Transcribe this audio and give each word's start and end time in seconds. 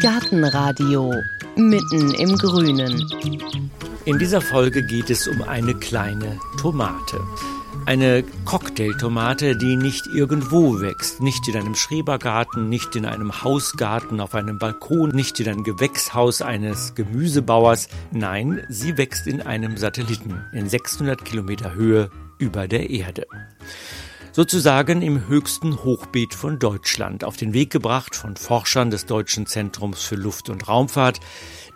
Gartenradio 0.00 1.12
mitten 1.56 2.14
im 2.14 2.36
Grünen. 2.38 3.06
In 4.06 4.18
dieser 4.18 4.40
Folge 4.40 4.82
geht 4.82 5.10
es 5.10 5.28
um 5.28 5.42
eine 5.42 5.74
kleine 5.74 6.38
Tomate. 6.58 7.20
Eine 7.84 8.24
Cocktailtomate, 8.46 9.56
die 9.56 9.76
nicht 9.76 10.06
irgendwo 10.06 10.80
wächst, 10.80 11.20
nicht 11.20 11.46
in 11.48 11.56
einem 11.56 11.74
Schrebergarten, 11.74 12.68
nicht 12.68 12.96
in 12.96 13.04
einem 13.04 13.42
Hausgarten, 13.42 14.20
auf 14.20 14.34
einem 14.34 14.58
Balkon, 14.58 15.10
nicht 15.10 15.38
in 15.38 15.48
einem 15.48 15.64
Gewächshaus 15.64 16.40
eines 16.40 16.94
Gemüsebauers. 16.94 17.88
Nein, 18.10 18.64
sie 18.70 18.96
wächst 18.96 19.26
in 19.26 19.42
einem 19.42 19.76
Satelliten 19.76 20.44
in 20.52 20.68
600 20.68 21.24
Kilometer 21.24 21.74
Höhe 21.74 22.10
über 22.38 22.68
der 22.68 22.88
Erde 22.88 23.26
sozusagen 24.40 25.02
im 25.02 25.28
höchsten 25.28 25.84
Hochbeet 25.84 26.32
von 26.32 26.58
Deutschland, 26.58 27.24
auf 27.24 27.36
den 27.36 27.52
Weg 27.52 27.68
gebracht 27.68 28.16
von 28.16 28.36
Forschern 28.38 28.90
des 28.90 29.04
Deutschen 29.04 29.44
Zentrums 29.44 30.02
für 30.02 30.14
Luft- 30.14 30.48
und 30.48 30.66
Raumfahrt, 30.66 31.20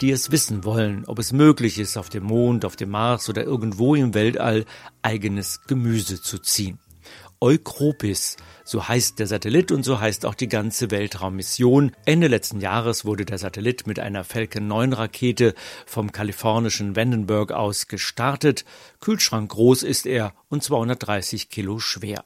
die 0.01 0.11
es 0.11 0.31
wissen 0.31 0.65
wollen, 0.65 1.05
ob 1.05 1.19
es 1.19 1.35
möglich 1.35 1.79
ist, 1.79 1.99
auf 1.99 2.09
dem 2.09 2.25
Mond, 2.25 2.65
auf 2.65 2.75
dem 2.75 2.89
Mars 2.89 3.29
oder 3.29 3.45
irgendwo 3.45 3.95
im 3.95 4.15
Weltall 4.15 4.65
eigenes 5.03 5.61
Gemüse 5.67 6.23
zu 6.23 6.39
ziehen. 6.39 6.79
Eukropis, 7.39 8.39
so 8.65 8.89
heißt 8.89 9.19
der 9.19 9.27
Satellit 9.27 9.71
und 9.71 9.83
so 9.83 10.01
heißt 10.01 10.25
auch 10.25 10.35
die 10.35 10.49
ganze 10.49 10.91
Weltraummission. 10.91 11.93
Ende 12.07 12.29
letzten 12.29 12.63
Jahres 12.63 13.05
wurde 13.05 13.27
der 13.27 13.37
Satellit 13.37 13.87
mit 13.87 14.01
einer 14.01 14.25
Falcon 14.25 14.67
9 14.69 14.95
Rakete 14.95 15.53
vom 15.85 16.13
kalifornischen 16.13 16.97
Vandenberg 16.97 17.53
aus 17.53 17.89
gestartet. 17.89 18.65
Kühlschrank 19.01 19.51
groß 19.51 19.83
ist 19.83 20.07
er 20.07 20.33
und 20.49 20.63
230 20.63 21.51
Kilo 21.51 21.79
schwer. 21.79 22.25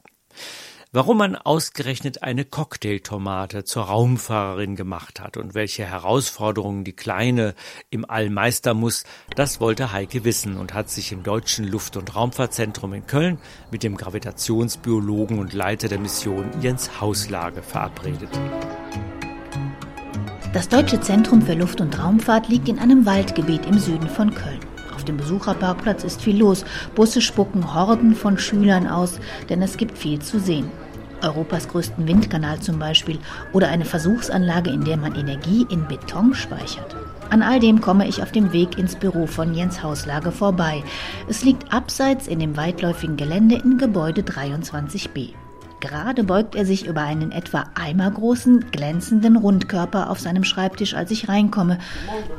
Warum 0.91 1.19
man 1.19 1.35
ausgerechnet 1.35 2.23
eine 2.23 2.45
Cocktailtomate 2.45 3.63
zur 3.63 3.83
Raumfahrerin 3.83 4.75
gemacht 4.75 5.19
hat 5.19 5.37
und 5.37 5.53
welche 5.53 5.85
Herausforderungen 5.85 6.83
die 6.83 6.93
Kleine 6.93 7.53
im 7.91 8.09
All 8.09 8.31
meistern 8.31 8.77
muss, 8.77 9.03
das 9.35 9.61
wollte 9.61 9.91
Heike 9.91 10.23
wissen 10.23 10.57
und 10.57 10.73
hat 10.73 10.89
sich 10.89 11.11
im 11.11 11.21
Deutschen 11.21 11.67
Luft- 11.67 11.95
und 11.95 12.15
Raumfahrtzentrum 12.15 12.95
in 12.95 13.05
Köln 13.05 13.37
mit 13.69 13.83
dem 13.83 13.97
Gravitationsbiologen 13.97 15.37
und 15.37 15.53
Leiter 15.53 15.89
der 15.89 15.99
Mission 15.99 16.49
Jens 16.59 16.99
Hauslage 16.99 17.61
verabredet. 17.61 18.31
Das 20.53 20.69
Deutsche 20.69 20.99
Zentrum 20.99 21.43
für 21.43 21.53
Luft- 21.53 21.81
und 21.81 21.99
Raumfahrt 21.99 22.49
liegt 22.49 22.67
in 22.67 22.79
einem 22.79 23.05
Waldgebiet 23.05 23.67
im 23.67 23.77
Süden 23.77 24.09
von 24.09 24.33
Köln. 24.33 24.59
Auf 24.99 25.05
dem 25.05 25.15
Besucherparkplatz 25.15 26.03
ist 26.03 26.21
viel 26.21 26.37
los. 26.37 26.65
Busse 26.93 27.21
spucken 27.21 27.73
Horden 27.73 28.15
von 28.15 28.37
Schülern 28.37 28.85
aus, 28.85 29.21
denn 29.47 29.61
es 29.61 29.77
gibt 29.77 29.97
viel 29.97 30.19
zu 30.19 30.41
sehen. 30.41 30.69
Europas 31.21 31.69
größten 31.69 32.05
Windkanal 32.05 32.59
zum 32.59 32.79
Beispiel 32.79 33.17
oder 33.53 33.69
eine 33.69 33.85
Versuchsanlage, 33.85 34.71
in 34.71 34.83
der 34.83 34.97
man 34.97 35.15
Energie 35.15 35.65
in 35.69 35.87
Beton 35.87 36.33
speichert. 36.33 36.97
An 37.29 37.41
all 37.41 37.61
dem 37.61 37.79
komme 37.79 38.09
ich 38.09 38.21
auf 38.21 38.33
dem 38.33 38.51
Weg 38.51 38.77
ins 38.77 38.97
Büro 38.97 39.25
von 39.25 39.53
Jens 39.53 39.81
Hauslage 39.81 40.33
vorbei. 40.33 40.83
Es 41.29 41.45
liegt 41.45 41.71
abseits 41.73 42.27
in 42.27 42.39
dem 42.39 42.57
weitläufigen 42.57 43.15
Gelände 43.15 43.55
in 43.55 43.77
Gebäude 43.77 44.23
23b. 44.23 45.29
Gerade 45.79 46.23
beugt 46.23 46.55
er 46.55 46.65
sich 46.65 46.85
über 46.85 47.01
einen 47.01 47.31
etwa 47.31 47.65
eimergroßen, 47.75 48.71
glänzenden 48.71 49.37
Rundkörper 49.37 50.09
auf 50.09 50.19
seinem 50.19 50.43
Schreibtisch, 50.43 50.93
als 50.93 51.11
ich 51.11 51.29
reinkomme. 51.29 51.79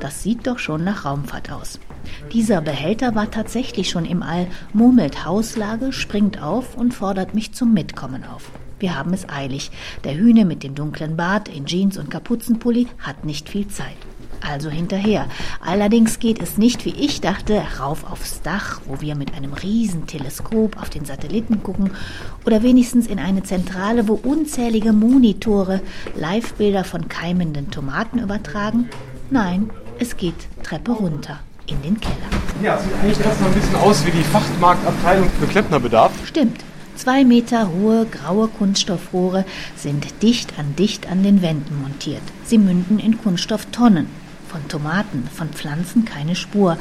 Das 0.01 0.23
sieht 0.23 0.47
doch 0.47 0.59
schon 0.59 0.85
nach 0.85 1.05
Raumfahrt 1.05 1.51
aus. 1.51 1.81
Dieser 2.33 2.61
Behälter 2.61 3.15
war 3.15 3.31
tatsächlich 3.31 3.89
schon 3.89 4.05
im 4.05 4.23
All, 4.23 4.47
murmelt 4.73 5.25
Hauslage, 5.25 5.93
springt 5.93 6.43
auf 6.43 6.77
und 6.77 6.93
fordert 6.93 7.35
mich 7.35 7.53
zum 7.53 7.73
Mitkommen 7.73 8.25
auf. 8.25 8.51
Wir 8.79 8.97
haben 8.97 9.13
es 9.13 9.29
eilig. 9.29 9.71
Der 10.05 10.17
Hühne 10.17 10.45
mit 10.45 10.63
dem 10.63 10.75
dunklen 10.75 11.17
Bart 11.17 11.49
in 11.49 11.67
Jeans 11.67 11.99
und 11.99 12.11
Kapuzenpulli 12.11 12.89
hat 12.99 13.25
nicht 13.25 13.49
viel 13.49 13.69
Zeit 13.69 13.97
also 14.41 14.71
hinterher. 14.71 15.27
Allerdings 15.65 16.19
geht 16.19 16.43
es 16.43 16.59
nicht, 16.59 16.85
wie 16.85 16.95
ich 16.95 17.21
dachte, 17.21 17.63
rauf 17.79 18.05
aufs 18.11 18.43
Dach, 18.43 18.81
wo 18.87 19.01
wir 19.01 19.15
mit 19.15 19.35
einem 19.35 19.53
riesen 19.53 20.07
Teleskop 20.07 20.81
auf 20.81 20.91
den 20.91 21.05
Satelliten 21.05 21.63
gucken, 21.63 21.91
oder 22.45 22.63
wenigstens 22.63 23.07
in 23.07 23.19
eine 23.19 23.43
Zentrale, 23.43 24.09
wo 24.09 24.15
unzählige 24.15 24.93
Monitore 24.93 25.81
Livebilder 26.17 26.85
von 26.85 27.09
keimenden 27.09 27.71
Tomaten 27.71 28.19
übertragen. 28.19 28.89
Nein, 29.31 29.71
es 29.99 30.17
geht 30.17 30.35
Treppe 30.63 30.93
runter 30.93 31.41
in 31.67 31.81
den 31.83 32.01
Keller. 32.01 32.17
Ja, 32.63 32.79
sieht 32.79 32.93
eigentlich 32.95 33.21
erstmal 33.21 33.51
ein 33.51 33.55
bisschen 33.55 33.77
aus 33.77 34.05
wie 34.05 34.11
die 34.11 34.25
Fachmarktabteilung 34.25 35.31
für 35.39 35.47
Klempnerbedarf. 35.47 36.13
Stimmt. 36.27 36.61
Zwei 36.97 37.25
Meter 37.25 37.71
hohe 37.71 38.05
graue 38.05 38.49
Kunststoffrohre 38.49 39.47
sind 39.75 40.23
dicht 40.23 40.59
an 40.59 40.77
dicht 40.77 41.11
an 41.11 41.23
den 41.23 41.41
Wänden 41.41 41.81
montiert. 41.81 42.21
Sie 42.45 42.59
münden 42.59 42.99
in 42.99 43.17
Kunststofftonnen. 43.17 44.07
Von 44.51 44.67
Tomaten, 44.67 45.29
von 45.33 45.49
Pflanzen 45.51 46.05
keine 46.05 46.35
Spur. 46.35 46.77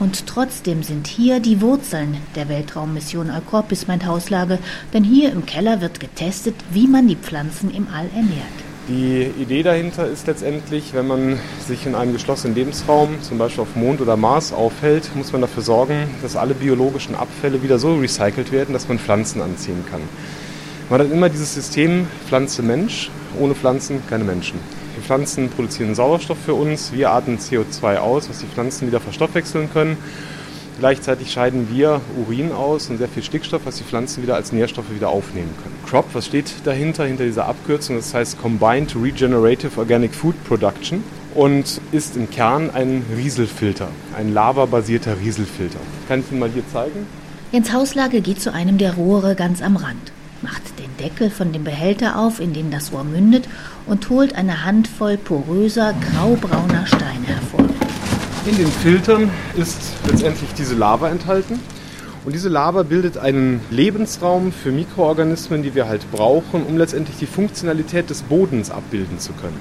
Und 0.00 0.26
trotzdem 0.26 0.82
sind 0.82 1.06
hier 1.06 1.38
die 1.38 1.60
Wurzeln 1.60 2.16
der 2.34 2.48
Weltraummission 2.48 3.30
Alcorpis 3.30 3.86
mein 3.86 4.04
Hauslage, 4.04 4.58
denn 4.92 5.04
hier 5.04 5.30
im 5.30 5.46
Keller 5.46 5.80
wird 5.80 6.00
getestet, 6.00 6.56
wie 6.72 6.88
man 6.88 7.06
die 7.06 7.14
Pflanzen 7.14 7.72
im 7.72 7.86
All 7.94 8.06
ernährt. 8.16 8.58
Die 8.88 9.30
Idee 9.40 9.62
dahinter 9.62 10.08
ist 10.08 10.26
letztendlich, 10.26 10.94
wenn 10.94 11.06
man 11.06 11.38
sich 11.64 11.86
in 11.86 11.94
einem 11.94 12.12
geschlossenen 12.12 12.56
Lebensraum, 12.56 13.22
zum 13.22 13.38
Beispiel 13.38 13.62
auf 13.62 13.76
Mond 13.76 14.00
oder 14.00 14.16
Mars, 14.16 14.52
aufhält, 14.52 15.14
muss 15.14 15.30
man 15.30 15.42
dafür 15.42 15.62
sorgen, 15.62 16.08
dass 16.22 16.34
alle 16.34 16.54
biologischen 16.54 17.14
Abfälle 17.14 17.62
wieder 17.62 17.78
so 17.78 17.94
recycelt 17.94 18.50
werden, 18.50 18.72
dass 18.72 18.88
man 18.88 18.98
Pflanzen 18.98 19.40
anziehen 19.40 19.84
kann. 19.88 20.00
Man 20.90 21.00
hat 21.00 21.12
immer 21.12 21.28
dieses 21.28 21.54
System 21.54 22.08
Pflanze-Mensch, 22.26 23.10
ohne 23.38 23.54
Pflanzen 23.54 24.02
keine 24.10 24.24
Menschen. 24.24 24.58
Pflanzen 25.12 25.50
produzieren 25.50 25.94
Sauerstoff 25.94 26.38
für 26.38 26.54
uns, 26.54 26.90
wir 26.94 27.10
atmen 27.10 27.36
CO2 27.36 27.98
aus, 27.98 28.30
was 28.30 28.38
die 28.38 28.46
Pflanzen 28.46 28.86
wieder 28.86 28.98
verstoffwechseln 28.98 29.70
können. 29.70 29.98
Gleichzeitig 30.78 31.30
scheiden 31.30 31.68
wir 31.70 32.00
Urin 32.16 32.50
aus 32.50 32.88
und 32.88 32.96
sehr 32.96 33.08
viel 33.08 33.22
Stickstoff, 33.22 33.60
was 33.66 33.76
die 33.76 33.84
Pflanzen 33.84 34.22
wieder 34.22 34.36
als 34.36 34.52
Nährstoffe 34.52 34.90
wieder 34.90 35.10
aufnehmen 35.10 35.50
können. 35.62 35.74
CROP, 35.86 36.06
was 36.14 36.24
steht 36.24 36.50
dahinter, 36.64 37.04
hinter 37.04 37.24
dieser 37.24 37.44
Abkürzung? 37.44 37.96
Das 37.96 38.14
heißt 38.14 38.40
Combined 38.40 38.96
Regenerative 38.96 39.78
Organic 39.78 40.14
Food 40.14 40.42
Production 40.44 41.04
und 41.34 41.82
ist 41.92 42.16
im 42.16 42.30
Kern 42.30 42.70
ein 42.70 43.04
Rieselfilter, 43.14 43.88
ein 44.16 44.32
lavabasierter 44.32 45.20
Rieselfilter. 45.20 45.80
Kann 46.08 46.20
ich 46.20 46.30
Ihnen 46.30 46.40
mal 46.40 46.48
hier 46.48 46.66
zeigen? 46.72 47.06
Jens 47.52 47.70
Hauslage 47.70 48.22
geht 48.22 48.40
zu 48.40 48.50
einem 48.50 48.78
der 48.78 48.94
Rohre 48.94 49.34
ganz 49.34 49.60
am 49.60 49.76
Rand 49.76 50.10
macht 50.42 50.78
den 50.78 50.96
Deckel 50.98 51.30
von 51.30 51.52
dem 51.52 51.64
Behälter 51.64 52.18
auf, 52.18 52.40
in 52.40 52.52
den 52.52 52.70
das 52.70 52.92
Rohr 52.92 53.04
mündet, 53.04 53.48
und 53.86 54.10
holt 54.10 54.34
eine 54.34 54.64
Handvoll 54.64 55.16
poröser, 55.16 55.94
graubrauner 56.12 56.86
Steine 56.86 57.26
hervor. 57.26 57.64
In 58.44 58.56
den 58.56 58.66
Filtern 58.66 59.30
ist 59.56 59.92
letztendlich 60.08 60.52
diese 60.54 60.74
Lava 60.74 61.08
enthalten. 61.08 61.60
Und 62.24 62.34
diese 62.34 62.48
Lava 62.48 62.84
bildet 62.84 63.18
einen 63.18 63.60
Lebensraum 63.70 64.52
für 64.52 64.70
Mikroorganismen, 64.70 65.62
die 65.62 65.74
wir 65.74 65.88
halt 65.88 66.10
brauchen, 66.12 66.64
um 66.64 66.76
letztendlich 66.76 67.16
die 67.18 67.26
Funktionalität 67.26 68.10
des 68.10 68.22
Bodens 68.22 68.70
abbilden 68.70 69.18
zu 69.18 69.32
können. 69.32 69.58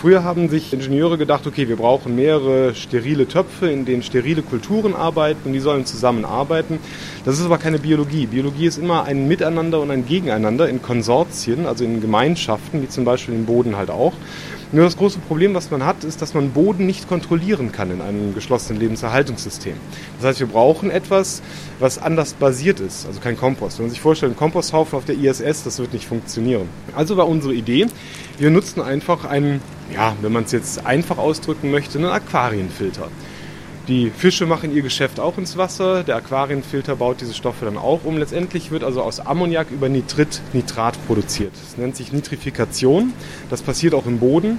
Früher 0.00 0.24
haben 0.24 0.48
sich 0.48 0.72
Ingenieure 0.72 1.18
gedacht, 1.18 1.46
okay, 1.46 1.68
wir 1.68 1.76
brauchen 1.76 2.16
mehrere 2.16 2.74
sterile 2.74 3.28
Töpfe, 3.28 3.70
in 3.70 3.84
denen 3.84 4.02
sterile 4.02 4.40
Kulturen 4.40 4.94
arbeiten 4.94 5.40
und 5.44 5.52
die 5.52 5.60
sollen 5.60 5.84
zusammenarbeiten. 5.84 6.78
Das 7.26 7.38
ist 7.38 7.44
aber 7.44 7.58
keine 7.58 7.78
Biologie. 7.78 8.24
Biologie 8.24 8.64
ist 8.64 8.78
immer 8.78 9.04
ein 9.04 9.28
Miteinander 9.28 9.78
und 9.78 9.90
ein 9.90 10.06
Gegeneinander 10.06 10.70
in 10.70 10.80
Konsortien, 10.80 11.66
also 11.66 11.84
in 11.84 12.00
Gemeinschaften, 12.00 12.80
wie 12.80 12.88
zum 12.88 13.04
Beispiel 13.04 13.34
im 13.34 13.44
Boden 13.44 13.76
halt 13.76 13.90
auch. 13.90 14.14
Nur 14.72 14.84
das 14.84 14.96
große 14.96 15.18
Problem, 15.18 15.52
was 15.52 15.70
man 15.70 15.84
hat, 15.84 16.02
ist, 16.02 16.22
dass 16.22 16.32
man 16.32 16.52
Boden 16.52 16.86
nicht 16.86 17.06
kontrollieren 17.06 17.70
kann 17.70 17.90
in 17.90 18.00
einem 18.00 18.34
geschlossenen 18.34 18.80
Lebenserhaltungssystem. 18.80 19.74
Das 20.18 20.28
heißt, 20.28 20.40
wir 20.40 20.46
brauchen 20.46 20.90
etwas, 20.90 21.42
was 21.80 21.98
anders 21.98 22.34
basiert 22.34 22.78
ist, 22.78 23.06
also 23.06 23.20
kein 23.20 23.36
Kompost. 23.36 23.78
Wenn 23.78 23.86
man 23.86 23.90
sich 23.90 24.00
vorstellt, 24.00 24.32
ein 24.32 24.36
Komposthaufen 24.36 24.96
auf 24.96 25.06
der 25.06 25.16
ISS, 25.16 25.64
das 25.64 25.78
wird 25.78 25.92
nicht 25.92 26.06
funktionieren. 26.06 26.68
Also 26.94 27.16
war 27.16 27.26
unsere 27.26 27.54
Idee, 27.54 27.86
wir 28.38 28.50
nutzen 28.50 28.82
einfach 28.82 29.24
einen, 29.24 29.62
ja, 29.92 30.14
wenn 30.20 30.32
man 30.32 30.44
es 30.44 30.52
jetzt 30.52 30.86
einfach 30.86 31.18
ausdrücken 31.18 31.70
möchte, 31.70 31.98
einen 31.98 32.08
Aquarienfilter. 32.08 33.08
Die 33.88 34.10
Fische 34.10 34.46
machen 34.46 34.72
ihr 34.72 34.82
Geschäft 34.82 35.18
auch 35.18 35.38
ins 35.38 35.56
Wasser, 35.56 36.04
der 36.04 36.16
Aquarienfilter 36.16 36.96
baut 36.96 37.20
diese 37.22 37.34
Stoffe 37.34 37.64
dann 37.64 37.78
auch 37.78 38.04
um. 38.04 38.18
Letztendlich 38.18 38.70
wird 38.70 38.84
also 38.84 39.02
aus 39.02 39.18
Ammoniak 39.18 39.70
über 39.70 39.88
Nitrit 39.88 40.42
Nitrat 40.52 40.94
produziert. 41.06 41.52
Das 41.54 41.78
nennt 41.78 41.96
sich 41.96 42.12
Nitrifikation. 42.12 43.14
Das 43.48 43.62
passiert 43.62 43.94
auch 43.94 44.06
im 44.06 44.18
Boden 44.18 44.58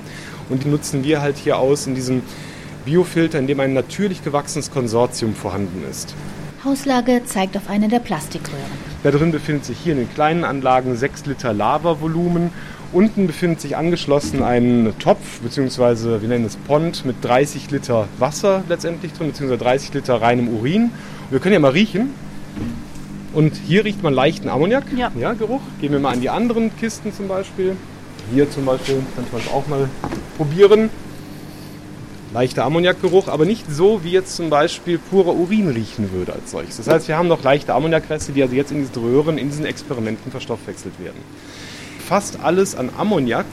und 0.49 0.65
die 0.65 0.67
nutzen 0.67 1.03
wir 1.03 1.21
halt 1.21 1.37
hier 1.37 1.59
aus 1.59 1.87
in 1.87 1.95
diesem 1.95 2.23
Biofilter, 2.83 3.37
in 3.37 3.47
dem 3.47 3.59
ein 3.59 3.73
natürlich 3.73 4.23
gewachsenes 4.23 4.71
Konsortium 4.71 5.35
vorhanden 5.35 5.83
ist. 5.89 6.15
Hauslage 6.63 7.23
zeigt 7.25 7.57
auf 7.57 7.69
eine 7.69 7.87
der 7.87 7.99
Plastikröhren. 7.99 8.61
Da 9.03 9.11
drin 9.11 9.31
befindet 9.31 9.65
sich 9.65 9.77
hier 9.77 9.93
in 9.93 9.99
den 9.99 10.13
kleinen 10.13 10.43
Anlagen 10.43 10.95
6 10.95 11.25
Liter 11.25 11.53
Lavavolumen 11.53 12.51
Unten 12.93 13.25
befindet 13.25 13.61
sich 13.61 13.77
angeschlossen 13.77 14.43
ein 14.43 14.93
Topf, 14.99 15.39
beziehungsweise 15.39 16.21
wir 16.21 16.27
nennen 16.27 16.43
es 16.43 16.57
Pond, 16.57 17.05
mit 17.05 17.15
30 17.21 17.71
Liter 17.71 18.09
Wasser 18.19 18.65
letztendlich 18.67 19.13
drin, 19.13 19.27
beziehungsweise 19.27 19.63
30 19.63 19.93
Liter 19.93 20.21
reinem 20.21 20.49
Urin. 20.49 20.91
Wir 21.29 21.39
können 21.39 21.53
ja 21.53 21.59
mal 21.61 21.71
riechen. 21.71 22.09
Und 23.33 23.55
hier 23.55 23.85
riecht 23.85 24.03
man 24.03 24.13
leichten 24.13 24.49
Ammoniak, 24.49 24.83
ja. 24.93 25.09
ja, 25.17 25.31
Geruch. 25.31 25.61
Gehen 25.79 25.93
wir 25.93 25.99
mal 25.99 26.11
an 26.11 26.19
die 26.19 26.29
anderen 26.29 26.75
Kisten 26.75 27.13
zum 27.13 27.29
Beispiel. 27.29 27.77
Hier 28.33 28.51
zum 28.51 28.65
Beispiel 28.65 28.95
könnte 29.15 29.31
man 29.31 29.41
es 29.41 29.47
auch 29.49 29.67
mal 29.67 29.89
probieren. 30.35 30.89
Leichter 32.33 32.63
Ammoniakgeruch, 32.63 33.27
aber 33.27 33.45
nicht 33.45 33.65
so, 33.69 34.03
wie 34.03 34.11
jetzt 34.11 34.37
zum 34.37 34.49
Beispiel 34.49 34.97
purer 34.97 35.33
Urin 35.33 35.67
riechen 35.67 36.13
würde 36.13 36.33
als 36.33 36.51
solches. 36.51 36.77
Das 36.77 36.87
heißt, 36.87 37.07
wir 37.09 37.17
haben 37.17 37.27
noch 37.27 37.43
leichte 37.43 37.73
Ammoniakreste, 37.73 38.31
die 38.31 38.41
also 38.41 38.55
jetzt 38.55 38.71
in 38.71 38.79
diesen 38.79 38.95
Röhren, 38.95 39.37
in 39.37 39.49
diesen 39.49 39.65
Experimenten 39.65 40.31
verstoffwechselt 40.31 40.97
werden. 40.99 41.19
Fast 42.07 42.39
alles 42.41 42.75
an 42.75 42.89
Ammoniak 42.97 43.45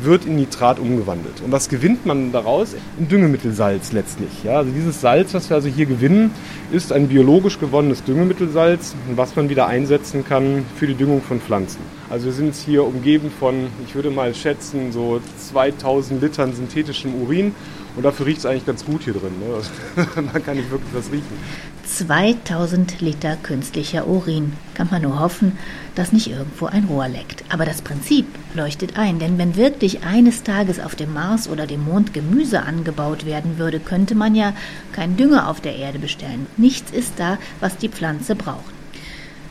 wird 0.00 0.24
in 0.24 0.36
Nitrat 0.36 0.78
umgewandelt. 0.78 1.42
Und 1.44 1.52
was 1.52 1.68
gewinnt 1.68 2.06
man 2.06 2.32
daraus? 2.32 2.74
Ein 2.98 3.08
Düngemittelsalz 3.08 3.92
letztlich. 3.92 4.30
Ja, 4.44 4.58
also 4.58 4.70
dieses 4.70 5.00
Salz, 5.00 5.34
was 5.34 5.48
wir 5.50 5.56
also 5.56 5.68
hier 5.68 5.86
gewinnen, 5.86 6.30
ist 6.72 6.92
ein 6.92 7.08
biologisch 7.08 7.60
gewonnenes 7.60 8.02
Düngemittelsalz, 8.04 8.94
was 9.14 9.36
man 9.36 9.48
wieder 9.48 9.66
einsetzen 9.66 10.24
kann 10.24 10.64
für 10.76 10.86
die 10.86 10.94
Düngung 10.94 11.22
von 11.22 11.40
Pflanzen. 11.40 11.80
Also 12.10 12.26
wir 12.26 12.32
sind 12.32 12.46
jetzt 12.46 12.62
hier 12.64 12.84
umgeben 12.84 13.30
von, 13.38 13.68
ich 13.86 13.94
würde 13.94 14.10
mal 14.10 14.34
schätzen, 14.34 14.92
so 14.92 15.20
2000 15.38 16.20
Litern 16.22 16.54
synthetischem 16.54 17.14
Urin. 17.14 17.54
Und 17.96 18.04
dafür 18.04 18.26
riecht 18.26 18.38
es 18.38 18.46
eigentlich 18.46 18.66
ganz 18.66 18.84
gut 18.84 19.02
hier 19.02 19.12
drin. 19.12 19.32
Ne? 19.38 20.04
man 20.32 20.44
kann 20.44 20.56
nicht 20.56 20.70
wirklich 20.70 20.94
was 20.94 21.10
riechen. 21.12 21.36
2000 21.84 23.00
Liter 23.00 23.36
künstlicher 23.36 24.06
Urin. 24.06 24.54
Kann 24.74 24.88
man 24.90 25.02
nur 25.02 25.20
hoffen, 25.20 25.58
dass 25.94 26.12
nicht 26.12 26.30
irgendwo 26.30 26.66
ein 26.66 26.84
Rohr 26.84 27.08
leckt. 27.08 27.44
Aber 27.50 27.66
das 27.66 27.82
Prinzip 27.82 28.26
leuchtet 28.54 28.96
ein, 28.96 29.18
denn 29.18 29.36
wenn 29.36 29.56
wirklich 29.56 30.04
eines 30.04 30.42
Tages 30.42 30.80
auf 30.80 30.94
dem 30.94 31.12
Mars 31.12 31.48
oder 31.48 31.66
dem 31.66 31.84
Mond 31.84 32.14
Gemüse 32.14 32.62
angebaut 32.62 33.26
werden 33.26 33.58
würde, 33.58 33.78
könnte 33.78 34.14
man 34.14 34.34
ja 34.34 34.54
keinen 34.92 35.18
Dünger 35.18 35.48
auf 35.48 35.60
der 35.60 35.76
Erde 35.76 35.98
bestellen. 35.98 36.46
Nichts 36.56 36.92
ist 36.92 37.12
da, 37.16 37.38
was 37.60 37.76
die 37.76 37.90
Pflanze 37.90 38.36
braucht. 38.36 38.72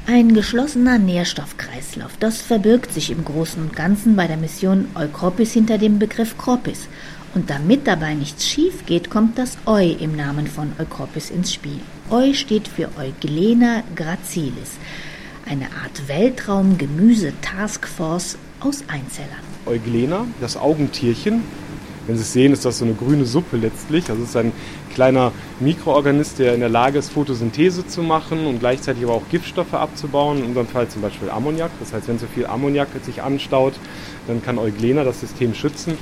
Ein 0.07 0.33
geschlossener 0.33 0.97
Nährstoffkreislauf, 0.97 2.17
das 2.19 2.41
verbirgt 2.41 2.91
sich 2.91 3.11
im 3.11 3.23
Großen 3.23 3.61
und 3.61 3.75
Ganzen 3.75 4.15
bei 4.15 4.25
der 4.25 4.37
Mission 4.37 4.87
Eukropis 4.95 5.53
hinter 5.53 5.77
dem 5.77 5.99
Begriff 5.99 6.39
Kropis. 6.39 6.87
Und 7.33 7.49
damit 7.49 7.87
dabei 7.87 8.13
nichts 8.13 8.45
schief 8.45 8.85
geht, 8.85 9.09
kommt 9.09 9.37
das 9.37 9.57
Eu 9.65 9.95
im 9.99 10.17
Namen 10.17 10.47
von 10.47 10.73
Eukropis 10.77 11.29
ins 11.29 11.53
Spiel. 11.53 11.79
Eu 12.09 12.33
steht 12.33 12.67
für 12.67 12.89
Euglena 12.97 13.83
gracilis, 13.95 14.71
eine 15.49 15.67
Art 15.67 16.09
Weltraum-Gemüse-Taskforce 16.09 18.37
aus 18.59 18.83
Einzellern. 18.89 19.39
Euglena, 19.65 20.27
das 20.41 20.57
Augentierchen. 20.57 21.41
Wenn 22.05 22.17
Sie 22.17 22.23
es 22.23 22.33
sehen, 22.33 22.51
ist 22.51 22.65
das 22.65 22.79
so 22.79 22.85
eine 22.85 22.95
grüne 22.95 23.25
Suppe 23.25 23.55
letztlich. 23.55 24.09
Also 24.09 24.23
es 24.23 24.29
ist 24.29 24.35
ein 24.35 24.51
kleiner 24.93 25.31
Mikroorganismus, 25.61 26.35
der 26.35 26.53
in 26.53 26.59
der 26.59 26.67
Lage 26.67 26.99
ist, 26.99 27.13
Photosynthese 27.13 27.87
zu 27.87 28.01
machen 28.01 28.45
und 28.45 28.59
gleichzeitig 28.59 29.03
aber 29.03 29.13
auch 29.13 29.23
Giftstoffe 29.31 29.73
abzubauen. 29.73 30.39
In 30.39 30.47
unserem 30.47 30.67
Fall 30.67 30.89
zum 30.89 31.01
Beispiel 31.01 31.29
Ammoniak. 31.29 31.71
Das 31.79 31.93
heißt, 31.93 32.09
wenn 32.09 32.19
so 32.19 32.27
viel 32.27 32.45
Ammoniak 32.45 32.89
sich 33.03 33.23
anstaut, 33.23 33.75
dann 34.27 34.43
kann 34.43 34.57
Euglena 34.57 35.05
das 35.05 35.21
System 35.21 35.53
schützen. 35.53 35.97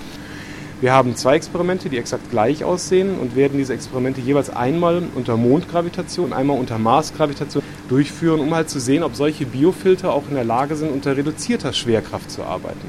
Wir 0.82 0.94
haben 0.94 1.18
zwei 1.18 1.36
Experimente, 1.36 1.90
die 1.90 1.98
exakt 1.98 2.32
gleich 2.32 2.64
aussehen 2.64 3.20
und 3.20 3.36
werden 3.36 3.58
diese 3.58 3.74
Experimente 3.74 4.22
jeweils 4.22 4.50
einmal 4.50 5.04
unter 5.14 5.36
Mondgravitation, 5.36 6.32
einmal 6.32 6.58
unter 6.58 6.78
Marsgravitation 6.78 7.64
durchführen, 7.90 8.40
um 8.40 8.56
halt 8.56 8.70
zu 8.70 8.80
sehen, 8.80 9.04
ob 9.04 9.14
solche 9.14 9.46
Biofilter 9.46 10.14
auch 10.14 10.24
in 10.30 10.36
der 10.36 10.46
Lage 10.46 10.78
sind, 10.78 10.94
unter 10.94 11.18
reduzierter 11.18 11.74
Schwerkraft 11.74 12.32
zu 12.32 12.44
arbeiten. 12.44 12.88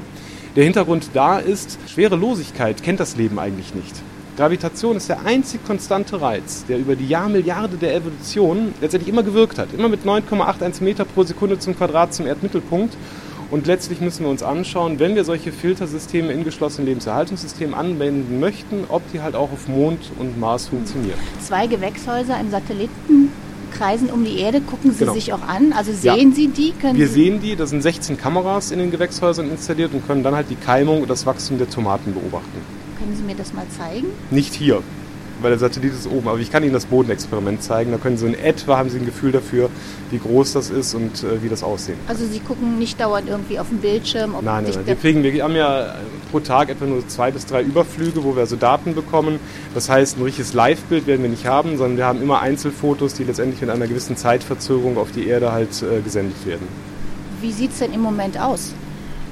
Der 0.55 0.63
Hintergrund 0.63 1.11
da 1.15 1.41
ist, 1.41 1.79
Schwerelosigkeit 1.89 2.81
kennt 2.81 3.01
das 3.01 3.17
Leben 3.17 3.41
eigentlich 3.41 3.75
nicht. 3.75 3.95
Gravitation 4.37 4.97
ist 4.97 5.09
der 5.09 5.27
einzig 5.27 5.65
konstante 5.67 6.21
Reiz, 6.21 6.65
der 6.69 6.79
über 6.79 6.95
die 6.95 7.09
Jahrmilliarde 7.09 7.77
der 7.77 7.97
Evolution 7.97 8.73
letztendlich 8.81 9.13
immer 9.13 9.25
gewirkt 9.25 9.59
hat. 9.59 9.75
Immer 9.77 9.89
mit 9.89 10.05
9,81 10.05 10.85
Meter 10.85 11.05
pro 11.05 11.25
Sekunde 11.25 11.59
zum 11.59 11.77
Quadrat 11.77 12.15
zum 12.15 12.27
Erdmittelpunkt 12.27 12.97
und 13.51 13.67
letztlich 13.67 14.01
müssen 14.01 14.25
wir 14.25 14.31
uns 14.31 14.43
anschauen, 14.43 14.99
wenn 14.99 15.15
wir 15.15 15.25
solche 15.25 15.53
Filtersysteme 15.53 16.33
in 16.33 16.45
geschlossenen 16.45 16.87
Lebenserhaltungssystemen 16.87 17.75
anwenden 17.75 18.41
möchten, 18.41 18.85
ob 18.89 19.03
die 19.13 19.21
halt 19.21 19.35
auch 19.35 19.53
auf 19.53 19.69
Mond 19.69 20.11
und 20.19 20.39
Mars 20.39 20.69
funktionieren. 20.69 21.19
Zwei 21.41 21.67
Gewächshäuser 21.67 22.39
im 22.41 22.51
Satelliten 22.51 23.33
kreisen 23.73 24.11
um 24.11 24.25
die 24.25 24.39
Erde, 24.39 24.61
gucken 24.61 24.93
Sie 24.93 25.01
genau. 25.01 25.15
sich 25.15 25.33
auch 25.33 25.43
an. 25.43 25.73
Also 25.73 25.93
sehen 25.93 26.31
ja. 26.31 26.35
Sie 26.35 26.49
die? 26.49 26.73
Können 26.73 26.99
wir 26.99 27.09
sehen 27.09 27.41
die, 27.41 27.57
da 27.57 27.67
sind 27.67 27.83
16 27.83 28.17
Kameras 28.17 28.71
in 28.71 28.79
den 28.79 28.91
Gewächshäusern 28.91 29.51
installiert 29.51 29.93
und 29.95 30.07
können 30.07 30.23
dann 30.23 30.35
halt 30.35 30.51
die 30.51 30.57
Keimung 30.57 31.03
und 31.03 31.11
das 31.11 31.27
Wachstum 31.27 31.59
der 31.59 31.69
Tomaten 31.71 32.13
beobachten. 32.13 32.61
Können 32.99 33.17
Sie 33.17 33.23
mir 33.23 33.35
das 33.35 33.53
mal 33.53 33.67
zeigen? 33.77 34.09
Nicht 34.31 34.55
hier 34.55 34.83
weil 35.43 35.51
der 35.51 35.59
Satellit 35.59 35.93
ist 35.93 36.07
oben. 36.07 36.29
Aber 36.29 36.39
ich 36.39 36.51
kann 36.51 36.63
Ihnen 36.63 36.73
das 36.73 36.87
Bodenexperiment 36.87 37.63
zeigen. 37.63 37.91
Da 37.93 37.99
können 37.99 38.17
Sie 38.17 38.27
in 38.27 38.35
etwa, 38.35 38.77
haben 38.79 38.91
Sie 38.91 38.99
ein 38.99 39.07
Gefühl 39.07 39.33
dafür, 39.33 39.71
wie 40.11 40.19
groß 40.19 40.53
das 40.53 40.71
ist 40.71 40.95
und 40.95 41.23
äh, 41.23 41.43
wie 41.43 41.49
das 41.49 41.63
aussehen 41.63 41.99
Also 42.09 42.25
Sie 42.27 42.41
gucken 42.41 42.79
nicht 42.79 43.01
dauernd 43.01 43.29
irgendwie 43.29 43.59
auf 43.59 43.69
den 43.69 43.79
Bildschirm? 43.79 44.33
nein, 44.43 44.65
nein, 44.65 44.73
nein. 44.75 44.87
Wir, 44.87 44.97
kriegen, 44.97 45.23
wir 45.23 45.43
haben 45.45 45.57
ja 45.57 45.95
pro 46.31 46.41
Tag 46.41 46.69
etwa 46.69 46.87
nur 46.87 47.07
zwei 47.09 47.31
bis 47.31 47.47
drei 47.47 47.63
Überflüge, 47.63 48.25
wo 48.25 48.35
wir 48.35 48.41
also 48.41 48.57
Daten 48.57 48.95
bekommen. 48.95 49.39
Das 49.75 49.89
heißt, 49.89 50.19
ein 50.19 50.23
richtiges 50.23 50.53
Live-Bild 50.55 51.07
werden 51.07 51.23
wir 51.23 51.31
nicht 51.31 51.47
haben, 51.47 51.77
sondern 51.77 51.97
wir 51.97 52.07
haben 52.07 52.23
immer 52.23 52.41
Einzelfotos, 52.41 53.15
die 53.15 53.25
letztendlich 53.25 53.61
mit 53.61 53.71
einer 53.71 53.87
gewissen 53.87 54.17
Zeitverzögerung 54.17 54.99
auf 54.99 55.13
die 55.13 55.27
Erde 55.27 55.53
halt 55.53 55.83
äh, 55.83 56.01
gesendet 56.01 56.47
werden. 56.47 56.67
Wie 57.41 57.53
sieht 57.53 57.73
es 57.73 57.79
denn 57.79 57.93
im 57.93 58.01
Moment 58.01 58.39
aus? 58.39 58.75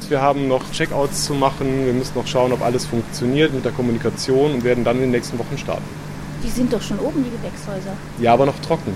Wir 0.08 0.22
haben 0.22 0.48
noch 0.48 0.70
Checkouts 0.72 1.24
zu 1.26 1.34
machen. 1.34 1.86
Wir 1.86 1.92
müssen 1.92 2.12
noch 2.14 2.26
schauen, 2.26 2.52
ob 2.52 2.62
alles 2.62 2.86
funktioniert 2.86 3.52
mit 3.52 3.64
der 3.64 3.72
Kommunikation 3.72 4.54
und 4.54 4.64
werden 4.64 4.84
dann 4.84 4.96
in 4.96 5.02
den 5.02 5.10
nächsten 5.10 5.38
Wochen 5.38 5.58
starten. 5.58 5.84
Die 6.42 6.48
sind 6.48 6.72
doch 6.72 6.82
schon 6.82 6.98
oben, 6.98 7.24
die 7.24 7.30
Gewächshäuser. 7.30 7.96
Ja, 8.20 8.32
aber 8.32 8.46
noch 8.46 8.58
trocken. 8.60 8.94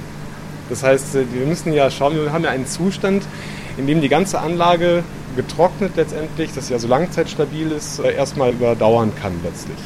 Das 0.70 0.82
heißt, 0.82 1.16
äh, 1.16 1.24
wir 1.32 1.46
müssen 1.46 1.72
ja 1.72 1.90
schauen, 1.90 2.14
wir 2.14 2.32
haben 2.32 2.44
ja 2.44 2.50
einen 2.50 2.66
Zustand, 2.66 3.24
in 3.76 3.86
dem 3.86 4.00
die 4.00 4.08
ganze 4.08 4.40
Anlage 4.40 5.02
getrocknet 5.36 5.92
letztendlich, 5.96 6.52
dass 6.54 6.68
sie 6.68 6.74
also 6.74 6.88
langzeitstabil 6.88 7.72
ist, 7.72 7.98
äh, 7.98 8.14
erstmal 8.14 8.52
überdauern 8.52 9.12
kann 9.20 9.32
letztlich. 9.44 9.78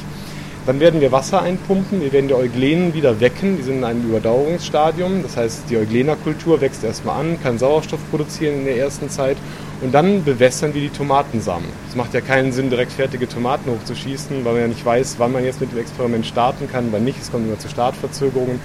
Dann 0.66 0.80
werden 0.80 1.00
wir 1.00 1.12
Wasser 1.12 1.42
einpumpen, 1.42 2.00
wir 2.00 2.12
werden 2.12 2.26
die 2.26 2.34
Euglenen 2.34 2.92
wieder 2.92 3.20
wecken, 3.20 3.56
die 3.56 3.62
sind 3.62 3.78
in 3.78 3.84
einem 3.84 4.08
Überdauerungsstadium. 4.08 5.22
Das 5.22 5.36
heißt, 5.36 5.70
die 5.70 5.76
Euglenerkultur 5.76 6.60
wächst 6.60 6.82
erstmal 6.82 7.20
an, 7.20 7.40
kann 7.40 7.58
Sauerstoff 7.58 8.00
produzieren 8.10 8.58
in 8.58 8.64
der 8.64 8.76
ersten 8.76 9.08
Zeit 9.08 9.36
und 9.82 9.92
dann 9.92 10.24
bewässern 10.24 10.74
wir 10.74 10.80
die 10.80 10.88
Tomatensamen. 10.88 11.68
Es 11.88 11.96
macht 11.96 12.14
ja 12.14 12.20
keinen 12.20 12.52
Sinn, 12.52 12.70
direkt 12.70 12.92
fertige 12.92 13.28
Tomaten 13.28 13.70
hochzuschießen, 13.70 14.44
weil 14.44 14.52
man 14.52 14.62
ja 14.62 14.68
nicht 14.68 14.84
weiß, 14.84 15.16
wann 15.18 15.32
man 15.32 15.44
jetzt 15.44 15.60
mit 15.60 15.72
dem 15.72 15.78
Experiment 15.78 16.26
starten 16.26 16.68
kann, 16.70 16.88
wann 16.92 17.04
nicht. 17.04 17.20
Es 17.20 17.30
kommt 17.30 17.46
immer 17.46 17.58
zu 17.58 17.68
Startverzögerungen. 17.68 18.60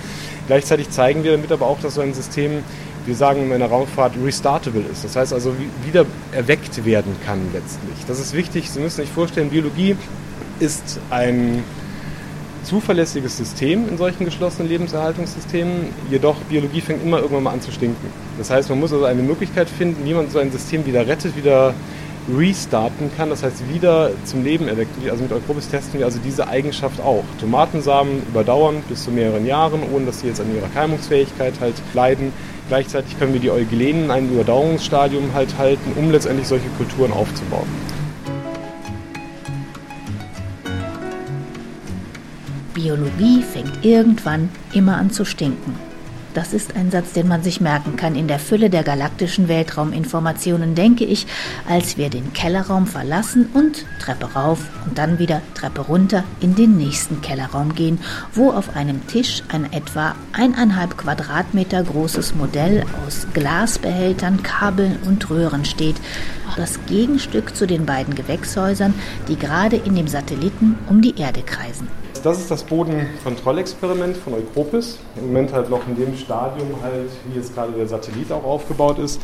Gleichzeitig 0.47 0.89
zeigen 0.89 1.23
wir 1.23 1.31
damit 1.31 1.51
aber 1.51 1.67
auch, 1.67 1.79
dass 1.79 1.95
so 1.95 2.01
ein 2.01 2.13
System, 2.13 2.63
wir 3.05 3.15
sagen 3.15 3.51
in 3.51 3.59
der 3.59 3.69
Raumfahrt, 3.69 4.13
restartable 4.23 4.83
ist. 4.91 5.03
Das 5.03 5.15
heißt 5.15 5.33
also 5.33 5.53
wieder 5.85 6.05
erweckt 6.31 6.85
werden 6.85 7.15
kann 7.25 7.39
letztlich. 7.53 8.05
Das 8.07 8.19
ist 8.19 8.33
wichtig. 8.33 8.69
Sie 8.69 8.79
müssen 8.79 9.01
sich 9.01 9.09
vorstellen, 9.09 9.49
Biologie 9.49 9.95
ist 10.59 10.99
ein 11.09 11.63
zuverlässiges 12.63 13.37
System 13.37 13.87
in 13.89 13.97
solchen 13.97 14.25
geschlossenen 14.25 14.69
Lebenserhaltungssystemen. 14.69 15.87
Jedoch 16.09 16.35
Biologie 16.49 16.81
fängt 16.81 17.03
immer 17.03 17.17
irgendwann 17.17 17.43
mal 17.43 17.53
an 17.53 17.61
zu 17.61 17.71
stinken. 17.71 18.07
Das 18.37 18.49
heißt, 18.49 18.69
man 18.69 18.79
muss 18.79 18.93
also 18.93 19.05
eine 19.05 19.21
Möglichkeit 19.21 19.69
finden, 19.69 20.05
wie 20.05 20.13
man 20.13 20.29
so 20.29 20.39
ein 20.39 20.51
System 20.51 20.85
wieder 20.85 21.07
rettet, 21.07 21.35
wieder 21.35 21.73
restarten 22.29 23.09
kann, 23.17 23.29
das 23.29 23.43
heißt 23.43 23.67
wieder 23.73 24.11
zum 24.25 24.43
Leben 24.43 24.67
erweckt. 24.67 24.91
Also 25.09 25.23
mit 25.23 25.31
Euprobis 25.31 25.69
testen 25.69 25.99
wir 25.99 26.05
also 26.05 26.19
diese 26.23 26.47
Eigenschaft 26.47 27.01
auch. 27.01 27.23
Tomatensamen 27.39 28.21
überdauern 28.27 28.83
bis 28.87 29.03
zu 29.03 29.11
mehreren 29.11 29.45
Jahren, 29.45 29.81
ohne 29.91 30.05
dass 30.05 30.19
sie 30.19 30.27
jetzt 30.27 30.39
an 30.39 30.55
ihrer 30.55 30.67
Keimungsfähigkeit 30.69 31.53
halt 31.59 31.75
leiden. 31.93 32.31
Gleichzeitig 32.67 33.17
können 33.17 33.33
wir 33.33 33.39
die 33.39 33.51
Euglenen 33.51 34.05
in 34.05 34.11
einem 34.11 34.31
Überdauerungsstadium 34.31 35.33
halt 35.33 35.57
halten, 35.57 35.93
um 35.95 36.11
letztendlich 36.11 36.47
solche 36.47 36.69
Kulturen 36.77 37.11
aufzubauen. 37.11 37.67
Biologie 42.81 43.43
fängt 43.43 43.85
irgendwann 43.85 44.49
immer 44.73 44.97
an 44.97 45.11
zu 45.11 45.23
stinken. 45.23 45.75
Das 46.33 46.51
ist 46.51 46.75
ein 46.75 46.89
Satz, 46.89 47.11
den 47.11 47.27
man 47.27 47.43
sich 47.43 47.61
merken 47.61 47.95
kann. 47.95 48.15
In 48.15 48.27
der 48.27 48.39
Fülle 48.39 48.71
der 48.71 48.83
galaktischen 48.83 49.47
Weltrauminformationen 49.47 50.73
denke 50.73 51.03
ich, 51.03 51.27
als 51.69 51.97
wir 51.97 52.09
den 52.09 52.33
Kellerraum 52.33 52.87
verlassen 52.87 53.49
und 53.53 53.85
Treppe 53.99 54.33
rauf 54.33 54.61
und 54.87 54.97
dann 54.97 55.19
wieder 55.19 55.41
Treppe 55.53 55.81
runter 55.81 56.23
in 56.39 56.55
den 56.55 56.75
nächsten 56.77 57.21
Kellerraum 57.21 57.75
gehen, 57.75 57.99
wo 58.33 58.49
auf 58.49 58.75
einem 58.75 59.05
Tisch 59.07 59.43
ein 59.49 59.71
etwa 59.71 60.15
eineinhalb 60.33 60.97
Quadratmeter 60.97 61.83
großes 61.83 62.33
Modell 62.33 62.83
aus 63.05 63.27
Glasbehältern, 63.33 64.41
Kabeln 64.41 64.97
und 65.05 65.29
Röhren 65.29 65.65
steht. 65.65 65.97
Das 66.57 66.79
Gegenstück 66.87 67.55
zu 67.55 67.67
den 67.67 67.85
beiden 67.85 68.15
Gewächshäusern, 68.15 68.95
die 69.27 69.37
gerade 69.37 69.75
in 69.75 69.95
dem 69.95 70.07
Satelliten 70.07 70.79
um 70.89 71.01
die 71.01 71.19
Erde 71.19 71.43
kreisen 71.43 71.87
das 72.23 72.39
ist 72.39 72.51
das 72.51 72.63
Bodenkontrollexperiment 72.63 74.17
von 74.17 74.33
Eukropis. 74.33 74.99
Im 75.17 75.27
Moment 75.27 75.53
halt 75.53 75.69
noch 75.69 75.87
in 75.87 75.95
dem 75.95 76.15
Stadium 76.15 76.69
halt, 76.81 77.09
wie 77.27 77.37
jetzt 77.37 77.53
gerade 77.53 77.71
der 77.73 77.87
Satellit 77.87 78.31
auch 78.31 78.43
aufgebaut 78.43 78.99
ist. 78.99 79.21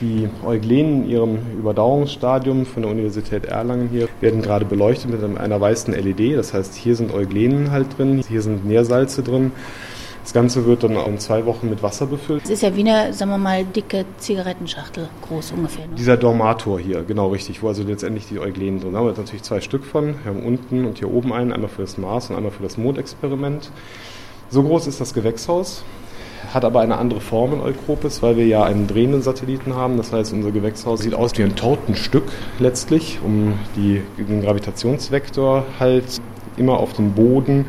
Die 0.00 0.28
Euglenen 0.44 1.04
in 1.04 1.10
ihrem 1.10 1.38
Überdauerungsstadium 1.58 2.66
von 2.66 2.82
der 2.82 2.90
Universität 2.90 3.44
Erlangen 3.44 3.88
hier 3.88 4.08
werden 4.20 4.42
gerade 4.42 4.64
beleuchtet 4.64 5.10
mit 5.10 5.38
einer 5.38 5.60
weißen 5.60 5.94
LED. 5.94 6.36
Das 6.36 6.52
heißt, 6.52 6.74
hier 6.74 6.96
sind 6.96 7.14
Euglenen 7.14 7.70
halt 7.70 7.96
drin, 7.96 8.22
hier 8.28 8.42
sind 8.42 8.66
Nährsalze 8.66 9.22
drin. 9.22 9.52
Das 10.22 10.32
Ganze 10.32 10.66
wird 10.66 10.84
dann 10.84 10.96
in 10.96 11.18
zwei 11.18 11.44
Wochen 11.46 11.68
mit 11.68 11.82
Wasser 11.82 12.06
befüllt. 12.06 12.44
Es 12.44 12.50
ist 12.50 12.62
ja 12.62 12.74
wie 12.76 12.88
eine, 12.88 13.12
sagen 13.12 13.30
wir 13.30 13.38
mal, 13.38 13.64
dicke 13.64 14.04
Zigarettenschachtel 14.18 15.08
groß 15.26 15.52
ungefähr. 15.52 15.86
Ne? 15.86 15.94
Dieser 15.96 16.16
Dormator 16.16 16.78
hier, 16.78 17.02
genau 17.02 17.28
richtig, 17.28 17.62
wo 17.62 17.68
also 17.68 17.82
letztendlich 17.82 18.26
die 18.26 18.38
Euglenen 18.38 18.80
drin 18.80 18.94
haben. 18.94 19.06
Wir 19.06 19.12
haben 19.12 19.20
natürlich 19.20 19.42
zwei 19.42 19.60
Stück 19.60 19.84
von. 19.84 20.14
Wir 20.22 20.32
haben 20.32 20.44
unten 20.44 20.84
und 20.84 20.98
hier 20.98 21.10
oben 21.10 21.32
einen, 21.32 21.52
einmal 21.52 21.68
für 21.68 21.82
das 21.82 21.98
Mars 21.98 22.30
und 22.30 22.36
einmal 22.36 22.52
für 22.52 22.62
das 22.62 22.78
Mondexperiment. 22.78 23.70
So 24.50 24.62
groß 24.62 24.86
ist 24.86 25.00
das 25.00 25.12
Gewächshaus 25.12 25.82
hat 26.52 26.64
aber 26.64 26.80
eine 26.80 26.98
andere 26.98 27.20
Form 27.20 27.54
in 27.54 27.60
Eukropis, 27.60 28.22
weil 28.22 28.36
wir 28.36 28.46
ja 28.46 28.64
einen 28.64 28.86
drehenden 28.86 29.22
Satelliten 29.22 29.74
haben. 29.74 29.96
Das 29.96 30.12
heißt, 30.12 30.32
unser 30.32 30.50
Gewächshaus 30.50 31.00
sieht 31.00 31.14
aus 31.14 31.36
wie 31.38 31.44
ein 31.44 31.56
Tortenstück 31.56 32.24
letztlich, 32.58 33.20
um 33.24 33.58
die, 33.76 34.02
den 34.18 34.42
Gravitationsvektor 34.42 35.64
halt 35.78 36.20
immer 36.56 36.78
auf 36.78 36.92
dem 36.92 37.12
Boden 37.12 37.66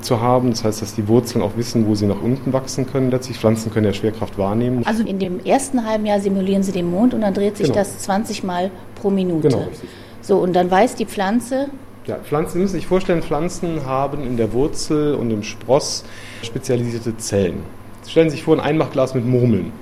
zu 0.00 0.20
haben. 0.20 0.50
Das 0.50 0.64
heißt, 0.64 0.82
dass 0.82 0.94
die 0.94 1.08
Wurzeln 1.08 1.42
auch 1.42 1.56
wissen, 1.56 1.86
wo 1.86 1.94
sie 1.94 2.06
nach 2.06 2.22
unten 2.22 2.52
wachsen 2.52 2.86
können. 2.86 3.10
Letztlich 3.10 3.38
Pflanzen 3.38 3.72
können 3.72 3.86
ja 3.86 3.92
Schwerkraft 3.92 4.38
wahrnehmen. 4.38 4.82
Also 4.86 5.02
in 5.02 5.18
dem 5.18 5.44
ersten 5.44 5.84
halben 5.86 6.06
Jahr 6.06 6.20
simulieren 6.20 6.62
sie 6.62 6.72
den 6.72 6.90
Mond 6.90 7.14
und 7.14 7.22
dann 7.22 7.34
dreht 7.34 7.56
sich 7.56 7.66
genau. 7.66 7.78
das 7.78 7.98
20 8.00 8.44
Mal 8.44 8.70
pro 8.94 9.10
Minute. 9.10 9.48
Genau, 9.48 9.64
richtig. 9.64 9.88
So, 10.20 10.38
und 10.38 10.52
dann 10.54 10.70
weiß 10.70 10.94
die 10.94 11.06
Pflanze, 11.06 11.68
ja, 12.06 12.16
Pflanzen, 12.16 12.54
Sie 12.54 12.58
müssen 12.58 12.74
sich 12.74 12.86
vorstellen, 12.88 13.22
Pflanzen 13.22 13.86
haben 13.86 14.24
in 14.24 14.36
der 14.36 14.52
Wurzel 14.52 15.14
und 15.14 15.30
im 15.30 15.44
Spross 15.44 16.04
spezialisierte 16.42 17.16
Zellen. 17.16 17.62
Stellen 18.08 18.28
Sie 18.28 18.36
sich 18.36 18.44
vor, 18.44 18.56
ein 18.56 18.60
Einmachglas 18.60 19.14
mit 19.14 19.24
Murmeln. 19.24 19.72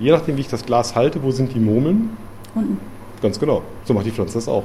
Je 0.00 0.10
nachdem, 0.10 0.36
wie 0.38 0.40
ich 0.40 0.48
das 0.48 0.64
Glas 0.64 0.94
halte, 0.94 1.22
wo 1.22 1.30
sind 1.30 1.54
die 1.54 1.58
Murmeln? 1.58 2.16
Unten. 2.54 2.78
Ganz 3.20 3.38
genau. 3.38 3.62
So 3.84 3.92
macht 3.92 4.06
die 4.06 4.10
Pflanze 4.10 4.34
das 4.34 4.48
auch. 4.48 4.64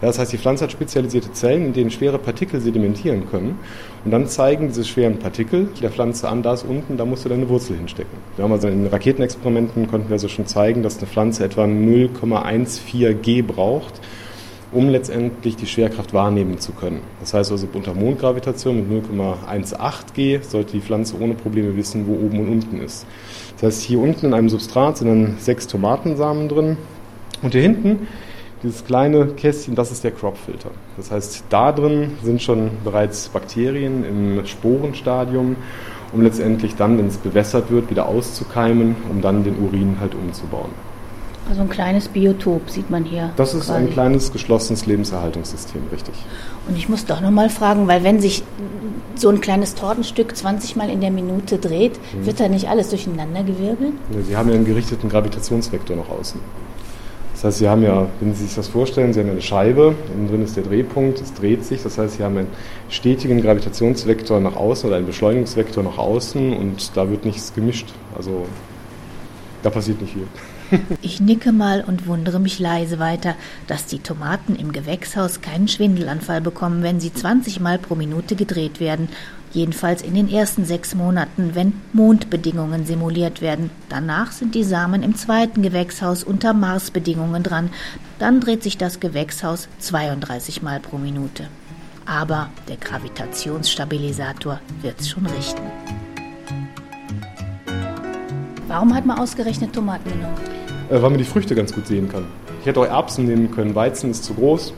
Ja, 0.00 0.06
das 0.06 0.18
heißt, 0.18 0.32
die 0.32 0.38
Pflanze 0.38 0.64
hat 0.64 0.72
spezialisierte 0.72 1.32
Zellen, 1.32 1.66
in 1.66 1.72
denen 1.74 1.90
schwere 1.90 2.18
Partikel 2.18 2.60
sedimentieren 2.60 3.28
können. 3.30 3.58
Und 4.04 4.10
dann 4.10 4.26
zeigen 4.28 4.68
diese 4.68 4.84
schweren 4.84 5.18
Partikel 5.18 5.68
der 5.82 5.90
Pflanze 5.90 6.26
an, 6.28 6.42
da 6.42 6.54
ist 6.54 6.64
unten, 6.64 6.96
da 6.96 7.04
musst 7.04 7.26
du 7.26 7.28
deine 7.28 7.48
Wurzel 7.50 7.76
hinstecken. 7.76 8.16
Wir 8.36 8.44
haben 8.44 8.52
also 8.52 8.68
in 8.68 8.86
Raketenexperimenten 8.86 9.88
konnten 9.88 10.08
wir 10.08 10.14
also 10.14 10.28
schon 10.28 10.46
zeigen, 10.46 10.82
dass 10.82 10.96
eine 10.98 11.06
Pflanze 11.06 11.44
etwa 11.44 11.64
0,14 11.64 13.12
G 13.14 13.42
braucht, 13.42 14.00
um 14.72 14.88
letztendlich 14.88 15.56
die 15.56 15.66
Schwerkraft 15.66 16.14
wahrnehmen 16.14 16.58
zu 16.60 16.72
können. 16.72 17.00
Das 17.20 17.34
heißt 17.34 17.50
also 17.50 17.68
unter 17.70 17.92
Mondgravitation 17.92 18.88
mit 18.88 19.04
0,18 19.10 20.14
G 20.14 20.40
sollte 20.40 20.72
die 20.72 20.80
Pflanze 20.80 21.20
ohne 21.20 21.34
Probleme 21.34 21.76
wissen, 21.76 22.06
wo 22.06 22.12
oben 22.14 22.40
und 22.40 22.48
unten 22.48 22.80
ist. 22.80 23.04
Das 23.60 23.64
heißt, 23.74 23.82
hier 23.82 23.98
unten 23.98 24.26
in 24.26 24.34
einem 24.34 24.48
Substrat 24.48 24.96
sind 24.96 25.08
dann 25.08 25.34
sechs 25.38 25.66
Tomatensamen 25.66 26.48
drin 26.48 26.78
und 27.42 27.52
hier 27.52 27.62
hinten 27.62 28.06
dieses 28.62 28.84
kleine 28.84 29.26
Kästchen, 29.26 29.74
das 29.74 29.90
ist 29.90 30.04
der 30.04 30.10
Cropfilter. 30.10 30.70
Das 30.96 31.10
heißt, 31.10 31.44
da 31.48 31.72
drin 31.72 32.12
sind 32.22 32.42
schon 32.42 32.70
bereits 32.84 33.28
Bakterien 33.28 34.04
im 34.04 34.46
Sporenstadium, 34.46 35.56
um 36.12 36.22
letztendlich 36.22 36.76
dann, 36.76 36.98
wenn 36.98 37.06
es 37.06 37.16
bewässert 37.16 37.70
wird, 37.70 37.90
wieder 37.90 38.06
auszukeimen, 38.06 38.96
um 39.10 39.20
dann 39.20 39.44
den 39.44 39.58
Urin 39.58 39.96
halt 40.00 40.14
umzubauen. 40.14 40.70
Also 41.48 41.62
ein 41.62 41.68
kleines 41.68 42.06
Biotop 42.06 42.70
sieht 42.70 42.90
man 42.90 43.04
hier. 43.04 43.30
Das 43.36 43.54
ist 43.54 43.66
quasi. 43.66 43.80
ein 43.80 43.90
kleines 43.90 44.30
geschlossenes 44.32 44.86
Lebenserhaltungssystem, 44.86 45.82
richtig. 45.90 46.14
Und 46.68 46.76
ich 46.76 46.88
muss 46.88 47.06
doch 47.06 47.20
nochmal 47.20 47.50
fragen, 47.50 47.88
weil 47.88 48.04
wenn 48.04 48.20
sich 48.20 48.44
so 49.16 49.30
ein 49.30 49.40
kleines 49.40 49.74
Tortenstück 49.74 50.36
20 50.36 50.76
Mal 50.76 50.90
in 50.90 51.00
der 51.00 51.10
Minute 51.10 51.58
dreht, 51.58 51.98
mhm. 52.14 52.26
wird 52.26 52.38
da 52.38 52.48
nicht 52.48 52.68
alles 52.68 52.90
durcheinandergewirbelt? 52.90 53.94
Ja, 54.12 54.22
Sie 54.22 54.36
haben 54.36 54.48
ja 54.48 54.54
einen 54.54 54.64
gerichteten 54.64 55.08
Gravitationsvektor 55.08 55.96
nach 55.96 56.08
außen. 56.08 56.40
Das 57.40 57.44
heißt, 57.46 57.58
Sie 57.60 57.68
haben 57.70 57.82
ja, 57.82 58.06
wenn 58.20 58.34
Sie 58.34 58.44
sich 58.44 58.54
das 58.54 58.68
vorstellen, 58.68 59.14
Sie 59.14 59.20
haben 59.20 59.30
eine 59.30 59.40
Scheibe, 59.40 59.94
innen 60.14 60.28
drin 60.28 60.44
ist 60.44 60.58
der 60.58 60.62
Drehpunkt, 60.62 61.22
es 61.22 61.32
dreht 61.32 61.64
sich. 61.64 61.82
Das 61.82 61.96
heißt, 61.96 62.18
Sie 62.18 62.22
haben 62.22 62.36
einen 62.36 62.48
stetigen 62.90 63.40
Gravitationsvektor 63.40 64.40
nach 64.40 64.56
außen 64.56 64.86
oder 64.86 64.98
einen 64.98 65.06
Beschleunigungsvektor 65.06 65.82
nach 65.82 65.96
außen 65.96 66.52
und 66.52 66.94
da 66.94 67.08
wird 67.08 67.24
nichts 67.24 67.54
gemischt. 67.54 67.94
Also 68.14 68.46
da 69.62 69.70
passiert 69.70 70.02
nicht 70.02 70.12
viel. 70.12 70.26
Ich 71.02 71.20
nicke 71.20 71.50
mal 71.50 71.82
und 71.84 72.06
wundere 72.06 72.38
mich 72.38 72.60
leise 72.60 73.00
weiter, 73.00 73.34
dass 73.66 73.86
die 73.86 73.98
Tomaten 73.98 74.54
im 74.54 74.70
Gewächshaus 74.70 75.40
keinen 75.40 75.66
Schwindelanfall 75.66 76.40
bekommen, 76.40 76.84
wenn 76.84 77.00
sie 77.00 77.12
20 77.12 77.58
Mal 77.58 77.78
pro 77.78 77.96
Minute 77.96 78.36
gedreht 78.36 78.78
werden. 78.78 79.08
Jedenfalls 79.52 80.02
in 80.02 80.14
den 80.14 80.30
ersten 80.30 80.64
sechs 80.64 80.94
Monaten, 80.94 81.54
wenn 81.54 81.72
Mondbedingungen 81.92 82.86
simuliert 82.86 83.40
werden. 83.40 83.70
Danach 83.88 84.30
sind 84.30 84.54
die 84.54 84.62
Samen 84.62 85.02
im 85.02 85.16
zweiten 85.16 85.62
Gewächshaus 85.62 86.22
unter 86.22 86.52
Marsbedingungen 86.52 87.42
dran. 87.42 87.70
Dann 88.20 88.40
dreht 88.40 88.62
sich 88.62 88.78
das 88.78 89.00
Gewächshaus 89.00 89.68
32 89.80 90.62
Mal 90.62 90.78
pro 90.78 90.98
Minute. 90.98 91.48
Aber 92.06 92.48
der 92.68 92.76
Gravitationsstabilisator 92.76 94.60
wird's 94.82 95.08
schon 95.08 95.26
richten. 95.26 95.62
Warum 98.68 98.94
hat 98.94 99.04
man 99.04 99.18
ausgerechnet 99.18 99.72
Tomaten 99.72 100.10
genommen? 100.10 100.36
Äh, 100.90 101.02
weil 101.02 101.10
man 101.10 101.18
die 101.18 101.24
Früchte 101.24 101.56
ganz 101.56 101.72
gut 101.72 101.88
sehen 101.88 102.08
kann. 102.08 102.24
Ich 102.60 102.66
hätte 102.66 102.78
auch 102.78 102.86
Erbsen 102.86 103.26
nehmen 103.26 103.50
können. 103.50 103.74
Weizen 103.74 104.12
ist 104.12 104.22
zu 104.22 104.34
groß. 104.34 104.72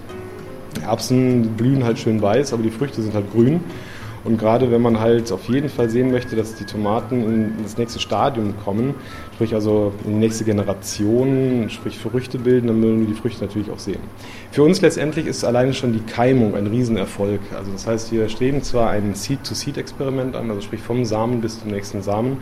Erbsen 0.83 1.57
blühen 1.57 1.85
halt 1.85 1.99
schön 1.99 2.23
weiß, 2.23 2.55
aber 2.55 2.63
die 2.63 2.71
Früchte 2.71 3.03
sind 3.03 3.13
halt 3.13 3.31
grün. 3.33 3.61
Und 4.25 4.39
gerade 4.39 4.71
wenn 4.71 4.81
man 4.81 5.01
halt 5.01 5.33
auf 5.33 5.49
jeden 5.49 5.69
Fall 5.69 5.91
sehen 5.91 6.13
möchte, 6.13 6.37
dass 6.37 6.55
die 6.55 6.65
Tomaten 6.65 7.23
in 7.25 7.63
das 7.63 7.77
nächste 7.77 7.99
Stadium 7.99 8.55
kommen, 8.65 8.95
sprich 9.35 9.55
also 9.55 9.93
in 10.05 10.13
die 10.13 10.19
nächste 10.19 10.45
Generation, 10.45 11.69
sprich 11.71 11.99
Früchte 11.99 12.39
bilden, 12.39 12.69
dann 12.69 12.83
würden 12.83 13.01
wir 13.01 13.09
die 13.09 13.21
Früchte 13.21 13.45
natürlich 13.45 13.71
auch 13.71 13.81
sehen. 13.81 14.01
Für 14.53 14.63
uns 14.63 14.81
letztendlich 14.81 15.27
ist 15.27 15.45
alleine 15.45 15.75
schon 15.75 15.93
die 15.93 16.01
Keimung 16.01 16.55
ein 16.55 16.69
Riesenerfolg. 16.69 17.41
Also 17.57 17.73
das 17.73 17.87
heißt, 17.87 18.13
wir 18.13 18.29
streben 18.29 18.63
zwar 18.63 18.91
ein 18.91 19.15
Seed-to-Seed-Experiment 19.15 20.37
an, 20.37 20.51
also 20.51 20.61
sprich 20.61 20.83
vom 20.83 21.05
Samen 21.05 21.41
bis 21.41 21.61
zum 21.61 21.71
nächsten 21.71 22.03
Samen. 22.03 22.39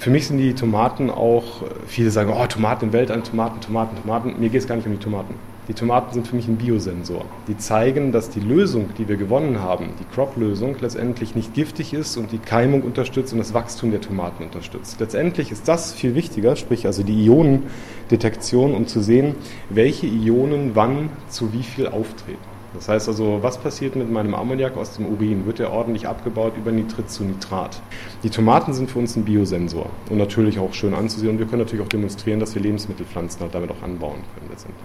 Für 0.00 0.10
mich 0.10 0.26
sind 0.26 0.38
die 0.38 0.54
Tomaten 0.54 1.10
auch, 1.10 1.62
viele 1.86 2.10
sagen, 2.10 2.32
oh, 2.34 2.46
Tomaten 2.46 2.86
im 2.86 2.92
Weltall, 2.92 3.22
Tomaten, 3.22 3.60
Tomaten, 3.60 4.00
Tomaten. 4.00 4.34
Mir 4.40 4.48
geht 4.48 4.62
es 4.62 4.66
gar 4.66 4.76
nicht 4.76 4.86
um 4.86 4.92
die 4.92 4.98
Tomaten. 4.98 5.34
Die 5.70 5.74
Tomaten 5.74 6.12
sind 6.12 6.26
für 6.26 6.34
mich 6.34 6.48
ein 6.48 6.56
Biosensor. 6.56 7.24
Die 7.46 7.56
zeigen, 7.56 8.10
dass 8.10 8.28
die 8.28 8.40
Lösung, 8.40 8.88
die 8.98 9.06
wir 9.06 9.14
gewonnen 9.14 9.60
haben, 9.60 9.90
die 10.00 10.04
Crop-Lösung, 10.12 10.74
letztendlich 10.80 11.36
nicht 11.36 11.54
giftig 11.54 11.94
ist 11.94 12.16
und 12.16 12.32
die 12.32 12.38
Keimung 12.38 12.82
unterstützt 12.82 13.32
und 13.32 13.38
das 13.38 13.54
Wachstum 13.54 13.92
der 13.92 14.00
Tomaten 14.00 14.42
unterstützt. 14.42 14.98
Letztendlich 14.98 15.52
ist 15.52 15.68
das 15.68 15.92
viel 15.92 16.16
wichtiger, 16.16 16.56
sprich 16.56 16.86
also 16.86 17.04
die 17.04 17.24
Ionendetektion, 17.24 18.74
um 18.74 18.88
zu 18.88 19.00
sehen, 19.00 19.36
welche 19.68 20.08
Ionen 20.08 20.72
wann 20.74 21.08
zu 21.28 21.52
wie 21.52 21.62
viel 21.62 21.86
auftreten. 21.86 22.42
Das 22.74 22.88
heißt 22.88 23.06
also, 23.06 23.38
was 23.40 23.58
passiert 23.58 23.94
mit 23.94 24.10
meinem 24.10 24.34
Ammoniak 24.34 24.76
aus 24.76 24.96
dem 24.96 25.06
Urin? 25.06 25.46
Wird 25.46 25.60
er 25.60 25.70
ordentlich 25.70 26.08
abgebaut 26.08 26.54
über 26.56 26.72
Nitrit 26.72 27.10
zu 27.10 27.22
Nitrat? 27.22 27.80
Die 28.24 28.30
Tomaten 28.30 28.72
sind 28.72 28.90
für 28.90 28.98
uns 28.98 29.14
ein 29.14 29.24
Biosensor 29.24 29.88
und 30.08 30.18
natürlich 30.18 30.58
auch 30.58 30.74
schön 30.74 30.94
anzusehen. 30.94 31.30
Und 31.30 31.38
wir 31.38 31.46
können 31.46 31.62
natürlich 31.62 31.84
auch 31.84 31.88
demonstrieren, 31.88 32.40
dass 32.40 32.56
wir 32.56 32.62
Lebensmittelpflanzen 32.62 33.40
halt 33.42 33.54
damit 33.54 33.70
auch 33.70 33.82
anbauen 33.84 34.18
können 34.34 34.50
letztendlich. 34.50 34.84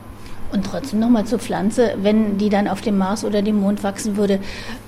Und 0.52 0.66
trotzdem 0.66 1.00
nochmal 1.00 1.26
zur 1.26 1.40
Pflanze, 1.40 1.96
wenn 2.02 2.38
die 2.38 2.50
dann 2.50 2.68
auf 2.68 2.82
dem 2.82 2.98
Mars 2.98 3.26
oder 3.26 3.42
dem 3.42 3.60
Mond 3.60 3.84
wachsen 3.84 4.16
würde, 4.16 4.40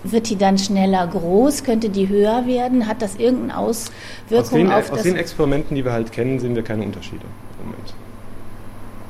wird 0.04 0.30
die 0.30 0.38
dann 0.38 0.58
schneller 0.58 1.06
groß? 1.08 1.64
Könnte 1.64 1.90
die 1.90 2.08
höher 2.08 2.46
werden? 2.46 2.88
Hat 2.88 3.02
das 3.02 3.16
irgendeine 3.16 3.58
Auswirkung 3.58 4.40
aus 4.40 4.50
den, 4.50 4.68
auf 4.68 4.84
aus 4.84 4.90
das? 4.90 4.98
Aus 5.00 5.04
den 5.04 5.16
Experimenten, 5.18 5.76
die 5.76 5.84
wir 5.84 5.92
halt 5.92 6.12
kennen, 6.12 6.40
sehen 6.40 6.56
wir 6.56 6.64
keine 6.64 6.84
Unterschiede 6.84 7.26
im 7.60 7.72
Moment. 7.72 7.94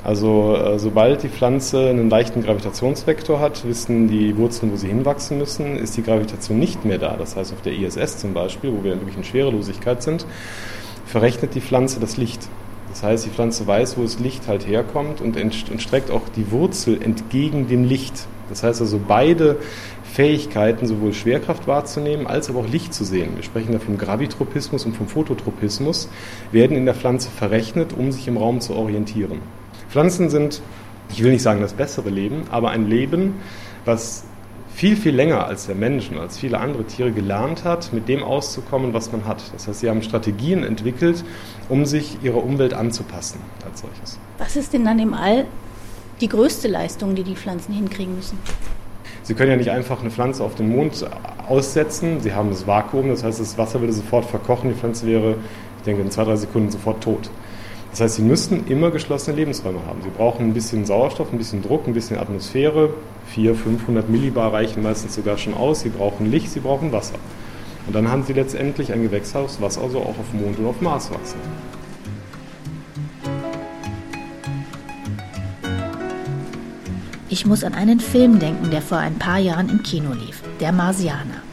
Also 0.04 0.56
äh, 0.56 0.80
sobald 0.80 1.24
die 1.24 1.28
Pflanze 1.30 1.90
einen 1.90 2.10
leichten 2.10 2.42
Gravitationsvektor 2.42 3.42
hat, 3.42 3.68
wissen 3.68 4.08
die 4.08 4.38
Wurzeln, 4.38 4.72
wo 4.72 4.78
sie 4.78 4.88
hinwachsen 4.88 5.38
müssen, 5.38 5.76
ist 5.76 5.98
die 5.98 6.04
Gravitation 6.04 6.58
nicht 6.58 6.86
mehr 6.86 6.98
da. 6.98 7.18
Das 7.18 7.36
heißt 7.36 7.52
auf 7.52 7.62
der 7.62 7.74
ISS 7.74 8.18
zum 8.18 8.34
Beispiel, 8.34 8.72
wo 8.72 8.86
wir 8.86 8.94
wirklich 8.94 9.18
in 9.18 9.26
Schwerelosigkeit 9.26 10.02
sind, 10.02 10.26
verrechnet 11.06 11.56
die 11.56 11.62
Pflanze 11.62 12.00
das 12.00 12.16
Licht. 12.16 12.48
Das 12.90 13.04
heißt, 13.04 13.26
die 13.26 13.30
Pflanze 13.30 13.68
weiß, 13.68 13.98
wo 13.98 14.04
das 14.04 14.20
Licht 14.20 14.48
halt 14.48 14.68
herkommt 14.68 15.22
und, 15.22 15.38
und 15.38 15.82
streckt 15.82 16.10
auch 16.10 16.30
die 16.36 16.52
Wurzel 16.52 17.02
entgegen 17.02 17.68
dem 17.68 17.84
Licht. 17.84 18.28
Das 18.50 18.64
heißt 18.64 18.82
also, 18.82 19.00
beide 19.06 19.58
Fähigkeiten, 20.04 20.88
sowohl 20.88 21.14
Schwerkraft 21.14 21.68
wahrzunehmen, 21.68 22.26
als 22.28 22.50
aber 22.50 22.62
auch 22.62 22.68
Licht 22.68 22.94
zu 22.94 23.04
sehen. 23.04 23.36
Wir 23.36 23.44
sprechen 23.44 23.74
da 23.74 23.80
vom 23.80 23.98
Gravitropismus 23.98 24.86
und 24.86 24.96
vom 24.96 25.08
Phototropismus, 25.08 26.10
werden 26.52 26.76
in 26.76 26.86
der 26.86 26.96
Pflanze 26.96 27.30
verrechnet, 27.30 27.94
um 27.94 28.12
sich 28.12 28.28
im 28.28 28.38
Raum 28.38 28.62
zu 28.62 28.74
orientieren. 28.74 29.40
Pflanzen 29.90 30.30
sind, 30.30 30.62
ich 31.12 31.24
will 31.24 31.32
nicht 31.32 31.44
sagen 31.44 31.62
das 31.62 31.74
bessere 31.74 32.10
Leben, 32.10 32.44
aber 32.50 32.72
ein 32.72 32.88
Leben, 32.88 33.36
was 33.86 34.24
viel, 34.78 34.96
viel 34.96 35.16
länger 35.16 35.48
als 35.48 35.66
der 35.66 35.74
Mensch 35.74 36.12
und 36.12 36.20
als 36.20 36.38
viele 36.38 36.60
andere 36.60 36.84
Tiere 36.84 37.12
gelernt 37.12 37.64
hat, 37.64 37.92
mit 37.94 38.08
dem 38.08 38.22
auszukommen, 38.22 38.94
was 38.94 39.12
man 39.12 39.26
hat. 39.26 39.42
Das 39.52 39.68
heißt, 39.68 39.80
sie 39.80 39.90
haben 39.90 40.04
Strategien 40.04 40.64
entwickelt, 40.64 41.24
um 41.68 41.88
sich 41.88 42.20
ihrer 42.22 42.44
Umwelt 42.44 42.76
anzupassen 42.76 43.40
als 43.66 43.82
solches. 43.82 44.20
Was 44.38 44.56
ist 44.56 44.74
denn 44.74 44.86
dann 44.86 45.00
im 45.00 45.16
All 45.16 45.46
die 46.22 46.30
größte 46.30 46.68
Leistung, 46.68 47.16
die 47.16 47.24
die 47.24 47.36
Pflanzen 47.36 47.74
hinkriegen 47.74 48.16
müssen? 48.16 48.38
Sie 49.24 49.34
können 49.34 49.50
ja 49.50 49.58
nicht 49.58 49.72
einfach 49.72 50.00
eine 50.02 50.12
Pflanze 50.12 50.44
auf 50.44 50.54
den 50.54 50.70
Mond 50.70 51.04
aussetzen. 51.50 52.22
Sie 52.22 52.34
haben 52.34 52.52
das 52.52 52.68
Vakuum, 52.68 53.10
das 53.10 53.24
heißt, 53.24 53.40
das 53.40 53.58
Wasser 53.58 53.82
würde 53.82 53.94
sofort 53.94 54.26
verkochen, 54.26 54.70
die 54.70 54.76
Pflanze 54.76 55.08
wäre, 55.08 55.38
ich 55.80 55.84
denke, 55.86 56.04
in 56.04 56.12
zwei, 56.12 56.24
drei 56.24 56.36
Sekunden 56.36 56.70
sofort 56.70 57.02
tot. 57.02 57.32
Das 57.92 58.02
heißt, 58.02 58.16
sie 58.16 58.22
müssen 58.22 58.68
immer 58.68 58.92
geschlossene 58.92 59.36
Lebensräume 59.38 59.80
haben. 59.88 60.02
Sie 60.04 60.10
brauchen 60.10 60.46
ein 60.46 60.54
bisschen 60.54 60.86
Sauerstoff, 60.86 61.32
ein 61.32 61.38
bisschen 61.38 61.64
Druck, 61.64 61.88
ein 61.88 61.94
bisschen 61.94 62.18
Atmosphäre. 62.18 62.92
400, 63.28 63.64
500 63.64 64.10
Millibar 64.10 64.54
reichen 64.54 64.84
meistens 64.84 65.16
sogar 65.16 65.38
schon 65.38 65.54
aus. 65.54 65.82
Sie 65.82 65.90
brauchen 65.90 66.30
Licht, 66.30 66.52
sie 66.52 66.60
brauchen 66.60 66.92
Wasser. 66.92 67.16
Und 67.88 67.96
dann 67.96 68.12
haben 68.12 68.24
Sie 68.24 68.34
letztendlich 68.34 68.92
ein 68.92 69.02
Gewächshaus, 69.02 69.60
was 69.62 69.78
also 69.78 70.00
auch 70.00 70.20
auf 70.20 70.34
Mond 70.34 70.60
und 70.60 70.66
auf 70.66 70.82
Mars 70.82 71.10
wachsen. 71.10 71.40
Ich 77.30 77.46
muss 77.46 77.64
an 77.64 77.74
einen 77.74 78.00
Film 78.00 78.40
denken, 78.40 78.72
der 78.72 78.82
vor 78.82 78.98
ein 78.98 79.16
paar 79.20 79.38
Jahren 79.38 79.70
im 79.70 79.84
Kino 79.84 80.14
lief, 80.14 80.42
Der 80.60 80.72
Marsianer. 80.72 81.47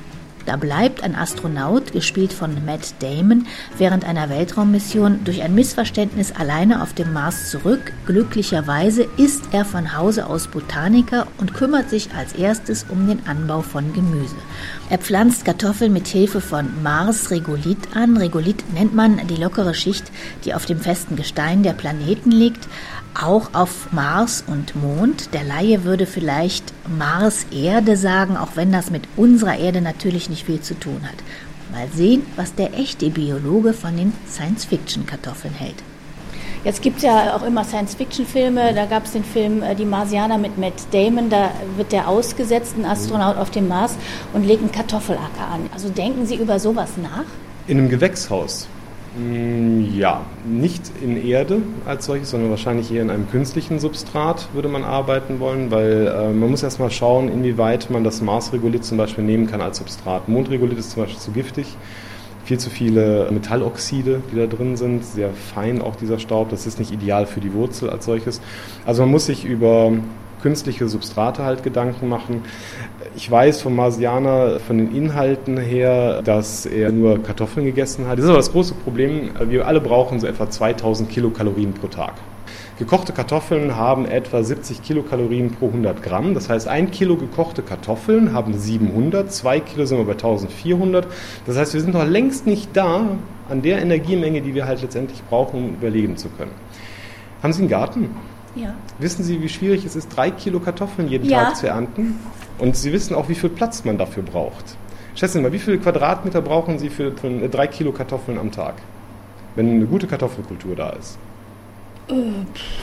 Da 0.46 0.56
bleibt 0.56 1.02
ein 1.02 1.14
Astronaut, 1.14 1.92
gespielt 1.92 2.32
von 2.32 2.64
Matt 2.64 2.94
Damon, 3.00 3.46
während 3.78 4.04
einer 4.04 4.28
Weltraummission 4.28 5.24
durch 5.24 5.42
ein 5.42 5.54
Missverständnis 5.54 6.32
alleine 6.32 6.82
auf 6.82 6.92
dem 6.92 7.12
Mars 7.12 7.50
zurück. 7.50 7.92
Glücklicherweise 8.06 9.06
ist 9.16 9.48
er 9.52 9.64
von 9.64 9.96
Hause 9.96 10.26
aus 10.26 10.48
Botaniker 10.48 11.26
und 11.38 11.54
kümmert 11.54 11.88
sich 11.88 12.08
als 12.14 12.34
erstes 12.34 12.84
um 12.88 13.06
den 13.06 13.26
Anbau 13.26 13.62
von 13.62 13.92
Gemüse. 13.94 14.36
Er 14.90 14.98
pflanzt 14.98 15.44
Kartoffeln 15.44 15.92
mit 15.92 16.08
Hilfe 16.08 16.40
von 16.40 16.82
Mars-Regolith 16.82 17.96
an. 17.96 18.16
Regolith 18.16 18.64
nennt 18.74 18.94
man 18.94 19.26
die 19.28 19.36
lockere 19.36 19.74
Schicht, 19.74 20.10
die 20.44 20.54
auf 20.54 20.66
dem 20.66 20.78
festen 20.78 21.16
Gestein 21.16 21.62
der 21.62 21.72
Planeten 21.72 22.30
liegt 22.30 22.68
auch 23.14 23.50
auf 23.52 23.92
Mars 23.92 24.44
und 24.46 24.76
Mond. 24.76 25.32
Der 25.34 25.44
Laie 25.44 25.84
würde 25.84 26.06
vielleicht 26.06 26.72
Mars-Erde 26.98 27.96
sagen, 27.96 28.36
auch 28.36 28.56
wenn 28.56 28.72
das 28.72 28.90
mit 28.90 29.04
unserer 29.16 29.56
Erde 29.56 29.80
natürlich 29.80 30.28
nicht 30.28 30.46
viel 30.46 30.60
zu 30.60 30.74
tun 30.74 31.00
hat. 31.02 31.16
Mal 31.72 31.88
sehen, 31.94 32.26
was 32.36 32.54
der 32.54 32.74
echte 32.74 33.10
Biologe 33.10 33.72
von 33.72 33.96
den 33.96 34.12
Science-Fiction-Kartoffeln 34.28 35.54
hält. 35.54 35.82
Jetzt 36.64 36.80
gibt 36.80 36.98
es 36.98 37.02
ja 37.02 37.36
auch 37.36 37.42
immer 37.42 37.62
Science-Fiction-Filme. 37.62 38.72
Da 38.74 38.86
gab 38.86 39.04
es 39.04 39.12
den 39.12 39.24
Film 39.24 39.62
äh, 39.62 39.74
Die 39.74 39.84
Marsianer 39.84 40.38
mit 40.38 40.56
Matt 40.56 40.72
Damon. 40.92 41.28
Da 41.28 41.50
wird 41.76 41.92
der 41.92 42.08
ausgesetzt, 42.08 42.74
ein 42.78 42.86
Astronaut 42.86 43.36
auf 43.36 43.50
dem 43.50 43.68
Mars, 43.68 43.96
und 44.32 44.46
legt 44.46 44.62
einen 44.62 44.72
Kartoffelacker 44.72 45.46
an. 45.52 45.68
Also 45.74 45.90
denken 45.90 46.26
Sie 46.26 46.36
über 46.36 46.58
sowas 46.58 46.92
nach? 46.96 47.24
In 47.66 47.78
einem 47.78 47.90
Gewächshaus 47.90 48.66
ja, 49.16 50.22
nicht 50.44 50.90
in 51.00 51.16
Erde 51.24 51.62
als 51.86 52.06
solches, 52.06 52.30
sondern 52.30 52.50
wahrscheinlich 52.50 52.92
eher 52.92 53.02
in 53.02 53.10
einem 53.10 53.30
künstlichen 53.30 53.78
Substrat 53.78 54.48
würde 54.54 54.68
man 54.68 54.82
arbeiten 54.82 55.38
wollen, 55.38 55.70
weil 55.70 56.08
äh, 56.08 56.32
man 56.32 56.50
muss 56.50 56.64
erstmal 56.64 56.90
schauen, 56.90 57.28
inwieweit 57.28 57.90
man 57.90 58.02
das 58.02 58.20
Marsregolith 58.20 58.84
zum 58.84 58.98
Beispiel 58.98 59.22
nehmen 59.22 59.46
kann 59.46 59.60
als 59.60 59.78
Substrat. 59.78 60.28
Mondregolith 60.28 60.78
ist 60.78 60.90
zum 60.90 61.02
Beispiel 61.02 61.20
zu 61.20 61.30
giftig, 61.30 61.76
viel 62.44 62.58
zu 62.58 62.70
viele 62.70 63.28
Metalloxide, 63.30 64.20
die 64.32 64.36
da 64.36 64.46
drin 64.46 64.76
sind, 64.76 65.04
sehr 65.04 65.30
fein 65.30 65.80
auch 65.80 65.94
dieser 65.94 66.18
Staub, 66.18 66.50
das 66.50 66.66
ist 66.66 66.80
nicht 66.80 66.90
ideal 66.90 67.26
für 67.26 67.40
die 67.40 67.52
Wurzel 67.52 67.90
als 67.90 68.06
solches. 68.06 68.40
Also 68.84 69.02
man 69.02 69.12
muss 69.12 69.26
sich 69.26 69.44
über 69.44 69.92
künstliche 70.44 70.88
Substrate 70.88 71.42
halt 71.42 71.62
Gedanken 71.62 72.06
machen. 72.06 72.42
Ich 73.16 73.30
weiß 73.30 73.62
vom 73.62 73.76
Marsianer, 73.76 74.60
von 74.60 74.76
den 74.76 74.94
Inhalten 74.94 75.56
her, 75.56 76.20
dass 76.20 76.66
er 76.66 76.92
nur 76.92 77.22
Kartoffeln 77.22 77.64
gegessen 77.64 78.06
hat. 78.06 78.18
Das 78.18 78.26
ist 78.26 78.28
aber 78.28 78.40
das 78.40 78.52
große 78.52 78.74
Problem. 78.74 79.30
Wir 79.48 79.66
alle 79.66 79.80
brauchen 79.80 80.20
so 80.20 80.26
etwa 80.26 80.50
2000 80.50 81.08
Kilokalorien 81.08 81.72
pro 81.72 81.86
Tag. 81.86 82.12
Gekochte 82.78 83.14
Kartoffeln 83.14 83.74
haben 83.74 84.04
etwa 84.04 84.42
70 84.42 84.82
Kilokalorien 84.82 85.50
pro 85.50 85.68
100 85.68 86.02
Gramm. 86.02 86.34
Das 86.34 86.50
heißt, 86.50 86.68
ein 86.68 86.90
Kilo 86.90 87.16
gekochte 87.16 87.62
Kartoffeln 87.62 88.34
haben 88.34 88.52
700, 88.52 89.32
zwei 89.32 89.60
Kilo 89.60 89.86
sind 89.86 89.96
wir 89.96 90.04
bei 90.04 90.12
1400. 90.12 91.06
Das 91.46 91.56
heißt, 91.56 91.72
wir 91.72 91.80
sind 91.80 91.94
noch 91.94 92.04
längst 92.04 92.46
nicht 92.46 92.68
da 92.74 93.16
an 93.48 93.62
der 93.62 93.80
Energiemenge, 93.80 94.42
die 94.42 94.54
wir 94.54 94.66
halt 94.66 94.82
letztendlich 94.82 95.22
brauchen, 95.22 95.56
um 95.56 95.68
überleben 95.70 96.18
zu 96.18 96.28
können. 96.28 96.52
Haben 97.42 97.54
Sie 97.54 97.62
einen 97.62 97.70
Garten? 97.70 98.33
Ja. 98.54 98.74
Wissen 98.98 99.24
Sie, 99.24 99.40
wie 99.42 99.48
schwierig 99.48 99.84
es 99.84 99.96
ist, 99.96 100.08
drei 100.16 100.30
Kilo 100.30 100.60
Kartoffeln 100.60 101.08
jeden 101.08 101.28
Ja. 101.28 101.44
Tag 101.44 101.56
zu 101.56 101.68
ernten? 101.68 102.18
Und 102.58 102.76
Sie 102.76 102.92
wissen 102.92 103.14
auch, 103.14 103.28
wie 103.28 103.34
viel 103.34 103.50
Platz 103.50 103.84
man 103.84 103.98
dafür 103.98 104.22
braucht. 104.22 104.76
Schätzen 105.14 105.38
Sie 105.38 105.42
mal, 105.42 105.52
wie 105.52 105.58
viele 105.58 105.78
Quadratmeter 105.78 106.40
brauchen 106.40 106.78
Sie 106.78 106.90
für, 106.90 107.12
für 107.12 107.48
drei 107.48 107.66
Kilo 107.66 107.92
Kartoffeln 107.92 108.38
am 108.38 108.50
Tag? 108.52 108.74
Wenn 109.56 109.70
eine 109.70 109.86
gute 109.86 110.06
Kartoffelkultur 110.06 110.74
da 110.76 110.90
ist. 110.90 111.18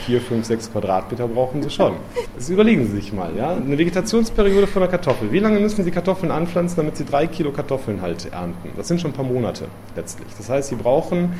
Vier, 0.04 0.20
fünf, 0.20 0.44
sechs 0.46 0.70
Quadratmeter 0.72 1.28
brauchen 1.28 1.62
Sie 1.62 1.70
schon. 1.70 1.94
Das 2.34 2.48
überlegen 2.50 2.86
Sie 2.86 2.92
sich 2.96 3.12
mal, 3.12 3.30
ja? 3.36 3.54
Eine 3.54 3.78
Vegetationsperiode 3.78 4.66
von 4.66 4.82
einer 4.82 4.90
Kartoffel. 4.90 5.30
Wie 5.30 5.38
lange 5.38 5.60
müssen 5.60 5.84
Sie 5.84 5.92
Kartoffeln 5.92 6.32
anpflanzen, 6.32 6.76
damit 6.76 6.96
Sie 6.96 7.04
drei 7.04 7.28
Kilo 7.28 7.52
Kartoffeln 7.52 8.02
halt 8.02 8.32
ernten? 8.32 8.70
Das 8.76 8.88
sind 8.88 9.00
schon 9.00 9.12
ein 9.12 9.14
paar 9.14 9.24
Monate 9.24 9.66
letztlich. 9.94 10.26
Das 10.36 10.48
heißt, 10.48 10.70
Sie 10.70 10.74
brauchen 10.74 11.34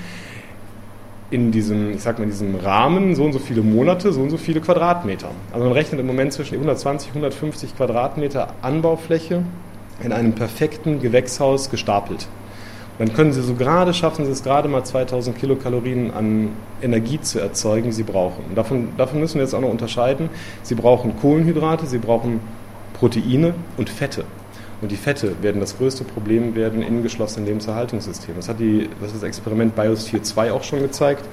in 1.32 1.50
diesem, 1.50 1.92
ich 1.92 2.02
sag 2.02 2.18
mal, 2.18 2.24
in 2.24 2.30
diesem 2.30 2.54
Rahmen 2.54 3.14
so 3.14 3.24
und 3.24 3.32
so 3.32 3.38
viele 3.38 3.62
Monate, 3.62 4.12
so 4.12 4.20
und 4.20 4.30
so 4.30 4.36
viele 4.36 4.60
Quadratmeter. 4.60 5.30
Also 5.52 5.64
man 5.64 5.72
rechnet 5.72 6.00
im 6.00 6.06
Moment 6.06 6.32
zwischen 6.32 6.54
120, 6.54 7.08
150 7.08 7.76
Quadratmeter 7.76 8.54
Anbaufläche 8.60 9.42
in 10.02 10.12
einem 10.12 10.34
perfekten 10.34 11.00
Gewächshaus 11.00 11.70
gestapelt. 11.70 12.28
Und 12.98 13.08
dann 13.08 13.16
können 13.16 13.32
Sie 13.32 13.40
so 13.40 13.54
gerade, 13.54 13.94
schaffen 13.94 14.26
Sie 14.26 14.30
es 14.30 14.42
gerade 14.42 14.68
mal 14.68 14.84
2000 14.84 15.36
Kilokalorien 15.38 16.10
an 16.12 16.50
Energie 16.82 17.20
zu 17.20 17.40
erzeugen, 17.40 17.86
die 17.86 17.92
Sie 17.92 18.02
brauchen. 18.02 18.44
Und 18.50 18.56
davon, 18.56 18.88
davon 18.98 19.18
müssen 19.18 19.36
wir 19.36 19.42
jetzt 19.42 19.54
auch 19.54 19.62
noch 19.62 19.70
unterscheiden. 19.70 20.28
Sie 20.62 20.74
brauchen 20.74 21.16
Kohlenhydrate, 21.18 21.86
Sie 21.86 21.98
brauchen 21.98 22.40
Proteine 22.92 23.54
und 23.78 23.88
Fette. 23.88 24.24
Und 24.82 24.90
die 24.90 24.96
Fette 24.96 25.40
werden 25.42 25.60
das 25.60 25.78
größte 25.78 26.02
Problem 26.02 26.56
werden 26.56 26.82
in 26.82 27.04
geschlossenen 27.04 27.46
Lebenserhaltungssystemen. 27.46 28.36
Das 28.36 28.48
hat, 28.48 28.58
die, 28.58 28.90
das, 29.00 29.10
hat 29.10 29.16
das 29.18 29.22
Experiment 29.22 29.76
Biosphere 29.76 30.22
2 30.22 30.52
auch 30.52 30.64
schon 30.64 30.80
gezeigt. 30.80 31.24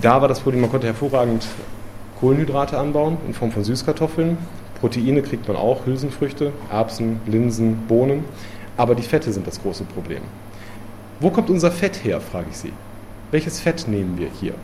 Da 0.00 0.20
war 0.20 0.28
das 0.28 0.38
Problem, 0.38 0.60
man 0.60 0.70
konnte 0.70 0.86
hervorragend 0.86 1.44
Kohlenhydrate 2.20 2.78
anbauen 2.78 3.18
in 3.26 3.34
Form 3.34 3.50
von 3.50 3.64
Süßkartoffeln. 3.64 4.38
Proteine 4.78 5.22
kriegt 5.22 5.48
man 5.48 5.56
auch, 5.56 5.84
Hülsenfrüchte, 5.86 6.52
Erbsen, 6.70 7.20
Linsen, 7.26 7.88
Bohnen. 7.88 8.24
Aber 8.76 8.94
die 8.94 9.02
Fette 9.02 9.32
sind 9.32 9.48
das 9.48 9.60
große 9.60 9.82
Problem. 9.82 10.22
Wo 11.18 11.30
kommt 11.30 11.50
unser 11.50 11.72
Fett 11.72 12.04
her, 12.04 12.20
frage 12.20 12.46
ich 12.50 12.58
Sie. 12.58 12.72
Welches 13.32 13.60
Fett 13.60 13.88
nehmen 13.88 14.16
wir 14.16 14.28
hier, 14.40 14.54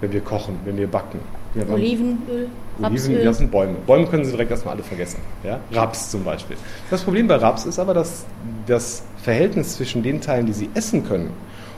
wenn 0.00 0.12
wir 0.12 0.20
kochen, 0.20 0.58
wenn 0.64 0.76
wir 0.76 0.88
backen? 0.88 1.20
Ja, 1.54 1.62
Olivenöl, 1.72 2.18
Oliven, 2.28 2.48
Rapsöl. 2.82 3.24
das 3.24 3.38
sind 3.38 3.50
Bäume. 3.50 3.74
Bäume 3.86 4.06
können 4.06 4.24
Sie 4.24 4.32
direkt 4.32 4.50
erstmal 4.50 4.74
alle 4.74 4.82
vergessen. 4.82 5.20
Ja? 5.44 5.60
Raps 5.72 6.10
zum 6.10 6.24
Beispiel. 6.24 6.56
Das 6.90 7.02
Problem 7.02 7.28
bei 7.28 7.36
Raps 7.36 7.64
ist 7.64 7.78
aber, 7.78 7.94
dass 7.94 8.24
das 8.66 9.04
Verhältnis 9.22 9.76
zwischen 9.76 10.02
den 10.02 10.20
Teilen, 10.20 10.46
die 10.46 10.52
Sie 10.52 10.68
essen 10.74 11.06
können, 11.06 11.30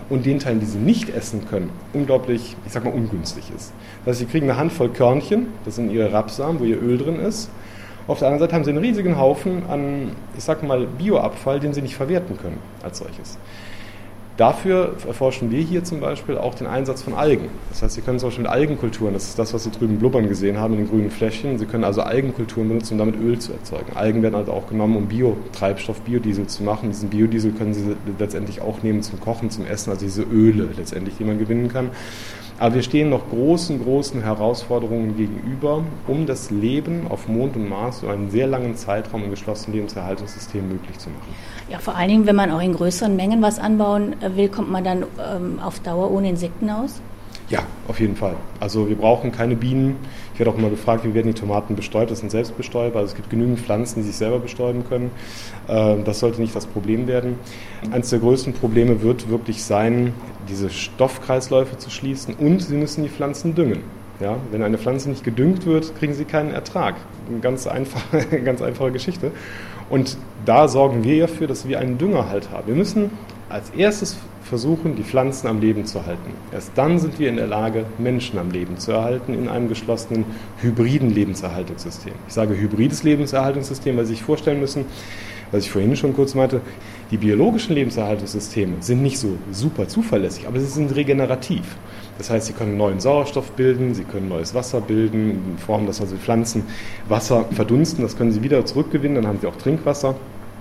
und 0.09 0.25
den 0.25 0.39
Teilen, 0.39 0.61
die 0.61 0.67
Sie 0.67 0.79
nicht 0.79 1.09
essen 1.11 1.47
können, 1.49 1.71
unglaublich, 1.93 2.57
ich 2.65 2.73
sag 2.73 2.85
mal, 2.85 2.93
ungünstig 2.93 3.45
ist. 3.55 3.73
Das 4.05 4.13
heißt, 4.13 4.19
Sie 4.21 4.27
kriegen 4.27 4.49
eine 4.49 4.59
Handvoll 4.59 4.91
Körnchen, 4.91 5.49
das 5.65 5.77
sind 5.77 5.91
Ihre 5.91 6.13
Rapsamen, 6.13 6.61
wo 6.61 6.65
Ihr 6.65 6.81
Öl 6.81 6.99
drin 6.99 7.19
ist. 7.19 7.51
Auf 8.07 8.21
der 8.21 8.29
anderen 8.29 8.47
Seite 8.47 8.55
haben 8.55 8.65
Sie 8.65 8.71
einen 8.71 8.79
riesigen 8.79 9.19
Haufen 9.19 9.67
an, 9.69 10.13
ich 10.37 10.45
sag 10.45 10.63
mal, 10.63 10.87
Bioabfall, 10.87 11.59
den 11.59 11.75
Sie 11.75 11.83
nicht 11.83 11.97
verwerten 11.97 12.39
können 12.39 12.59
als 12.83 12.99
solches. 12.99 13.37
Dafür 14.37 14.97
erforschen 15.07 15.51
wir 15.51 15.63
hier 15.63 15.83
zum 15.83 16.01
Beispiel 16.01 16.37
auch 16.37 16.55
den 16.55 16.67
Einsatz 16.67 17.03
von 17.03 17.15
Algen. 17.15 17.49
Das 17.71 17.83
heißt, 17.83 17.95
Sie 17.95 18.03
können 18.03 18.19
zum 18.19 18.29
Beispiel 18.29 18.43
mit 18.43 18.53
Algenkulturen, 18.53 19.15
das 19.15 19.29
ist 19.29 19.39
das, 19.39 19.55
was 19.55 19.65
Sie 19.65 19.71
drüben 19.71 19.99
blubbern 19.99 20.29
gesehen 20.29 20.59
haben 20.59 20.75
in 20.75 20.81
den 20.81 20.89
grünen 20.91 21.11
Fläschchen, 21.11 21.59
Sie 21.59 21.65
können 21.65 21.85
also 21.85 22.03
Algenkulturen 22.03 22.69
benutzen, 22.69 22.95
um 22.95 22.99
damit 22.99 23.17
Öl 23.19 23.39
zu 23.39 23.53
erzeugen. 23.53 23.97
Algen 23.97 24.23
werden 24.23 24.35
also 24.35 24.53
auch 24.53 24.69
genommen, 24.69 24.97
um 24.97 25.07
Biotreibstoff, 25.07 26.03
Biodiesel 26.03 26.49
zu 26.49 26.65
machen. 26.65 26.91
Diesen 26.91 27.09
Biodiesel 27.09 27.53
können 27.53 27.73
Sie 27.73 27.97
letztendlich 28.19 28.61
auch 28.61 28.83
nehmen 28.83 29.03
zum 29.03 29.21
Kochen, 29.21 29.51
zum 29.51 29.65
Essen, 29.65 29.89
also 29.91 30.05
diese 30.05 30.23
Öle 30.23 30.69
letztendlich, 30.77 31.17
die 31.17 31.25
man 31.25 31.39
gewinnen 31.39 31.69
kann. 31.69 31.91
Aber 32.59 32.75
wir 32.75 32.83
stehen 32.83 33.11
noch 33.11 33.29
großen, 33.29 33.83
großen 33.83 34.23
Herausforderungen 34.23 35.17
gegenüber, 35.17 35.85
um 36.07 36.27
das 36.27 36.51
Leben 36.51 37.07
auf 37.09 37.29
Mond 37.29 37.55
und 37.57 37.69
Mars 37.69 38.03
über 38.03 38.13
einen 38.13 38.31
sehr 38.31 38.47
langen 38.47 38.77
Zeitraum 38.77 39.25
im 39.25 39.31
geschlossenen 39.31 39.77
Lebenserhaltungssystem 39.77 40.67
möglich 40.67 40.99
zu 40.99 41.11
machen. 41.11 41.35
Ja, 41.69 41.79
vor 41.79 41.97
allen 41.97 42.09
Dingen, 42.09 42.27
wenn 42.27 42.37
man 42.37 42.51
auch 42.51 42.63
in 42.63 42.75
größeren 42.75 43.15
Mengen 43.15 43.43
was 43.43 43.59
anbauen 43.59 44.15
äh, 44.23 44.37
will, 44.37 44.49
kommt 44.49 44.71
man 44.71 44.85
dann 44.85 45.03
ähm, 45.03 45.59
auf 45.59 45.81
Dauer 45.81 46.11
ohne 46.11 46.31
Insekten 46.31 46.71
aus. 46.71 47.03
Ja, 47.49 47.61
auf 47.87 48.01
jeden 48.01 48.17
Fall. 48.17 48.35
Also 48.59 48.89
wir 48.89 48.97
brauchen 48.97 49.31
keine 49.31 49.55
Bienen. 49.55 49.97
Ich 50.35 50.41
werde 50.41 50.51
auch 50.51 50.59
immer 50.59 50.69
gefragt, 50.69 51.05
wie 51.05 51.15
werden 51.15 51.29
die 51.29 51.39
Tomaten 51.39 51.77
bestäubt? 51.77 52.11
Das 52.11 52.19
sind 52.19 52.31
Selbstbestäuber. 52.31 52.99
Also 52.99 53.11
es 53.11 53.15
gibt 53.15 53.31
genügend 53.31 53.61
Pflanzen, 53.61 54.01
die 54.01 54.07
sich 54.07 54.17
selber 54.17 54.41
bestäuben 54.41 54.85
können. 54.89 55.11
Äh, 55.69 55.97
Das 56.05 56.19
sollte 56.19 56.41
nicht 56.41 56.57
das 56.57 56.67
Problem 56.67 57.07
werden. 57.07 57.39
Eines 57.93 58.11
der 58.11 58.19
größten 58.19 58.53
Probleme 58.53 59.01
wird 59.03 59.29
wirklich 59.31 59.63
sein, 59.63 60.13
diese 60.49 60.71
Stoffkreisläufe 60.71 61.79
zu 61.79 61.89
schließen 61.91 62.35
und 62.35 62.63
Sie 62.63 62.75
müssen 62.75 63.05
die 63.05 63.09
Pflanzen 63.09 63.55
düngen. 63.55 63.81
Ja, 64.19 64.37
wenn 64.51 64.63
eine 64.63 64.79
Pflanze 64.79 65.11
nicht 65.11 65.25
gedüngt 65.25 65.67
wird, 65.67 65.95
kriegen 65.99 66.15
Sie 66.15 66.25
keinen 66.25 66.51
Ertrag. 66.51 66.97
Eine 67.29 67.41
ganz 67.41 67.67
einfache, 67.67 68.27
ganz 68.45 68.61
einfache 68.61 68.91
Geschichte. 68.91 69.31
Und 69.89 70.17
da 70.45 70.67
sorgen 70.67 71.05
wir 71.05 71.21
dafür, 71.21 71.47
dass 71.47 71.69
wir 71.69 71.79
einen 71.79 71.97
Dünger 71.99 72.29
halt 72.29 72.51
haben. 72.51 72.67
Wir 72.67 72.75
müssen 72.75 73.11
als 73.49 73.71
erstes 73.71 74.17
versuchen, 74.43 74.97
die 74.97 75.03
Pflanzen 75.03 75.49
am 75.49 75.61
Leben 75.61 75.87
zu 75.87 76.07
halten. 76.07 76.31
Erst 76.53 76.73
dann 76.77 76.99
sind 76.99 77.19
wir 77.19 77.29
in 77.29 77.37
der 77.37 77.47
Lage, 77.47 77.85
Menschen 77.99 78.39
am 78.39 78.51
Leben 78.51 78.79
zu 78.79 78.93
erhalten 78.93 79.35
in 79.35 79.49
einem 79.49 79.69
geschlossenen, 79.69 80.25
hybriden 80.59 81.13
Lebenserhaltungssystem. 81.13 82.13
Ich 82.29 82.35
sage 82.35 82.57
hybrides 82.57 83.03
Lebenserhaltungssystem, 83.03 83.97
weil 83.97 84.07
Sie 84.07 84.15
sich 84.15 84.23
vorstellen 84.23 84.61
müssen, 84.61 84.85
was 85.53 85.65
ich 85.65 85.71
vorhin 85.71 85.95
schon 85.97 86.15
kurz 86.15 86.35
meinte, 86.35 86.61
die 87.11 87.19
biologischen 87.19 87.75
Lebenserhaltungssysteme 87.75 88.77
sind 88.81 89.03
nicht 89.03 89.19
so 89.19 89.39
super 89.53 89.87
zuverlässig, 89.87 90.49
aber 90.49 90.59
sie 90.59 90.67
sind 90.67 90.95
regenerativ. 90.95 91.77
Das 92.19 92.31
heißt, 92.31 92.47
sie 92.47 92.53
können 92.53 92.77
neuen 92.77 92.99
Sauerstoff 92.99 93.53
bilden, 93.53 93.95
sie 93.95 94.05
können 94.05 94.29
neues 94.29 94.55
Wasser 94.55 94.81
bilden, 94.81 95.31
in 95.53 95.59
Form, 95.59 95.87
dass 95.87 96.01
also 96.01 96.17
Pflanzen 96.17 96.65
Wasser 97.09 97.45
verdunsten, 97.53 98.03
das 98.03 98.17
können 98.17 98.33
sie 98.33 98.43
wieder 98.43 98.65
zurückgewinnen, 98.67 99.17
dann 99.17 99.27
haben 99.27 99.39
sie 99.41 99.47
auch 99.47 99.57
Trinkwasser. 99.57 100.17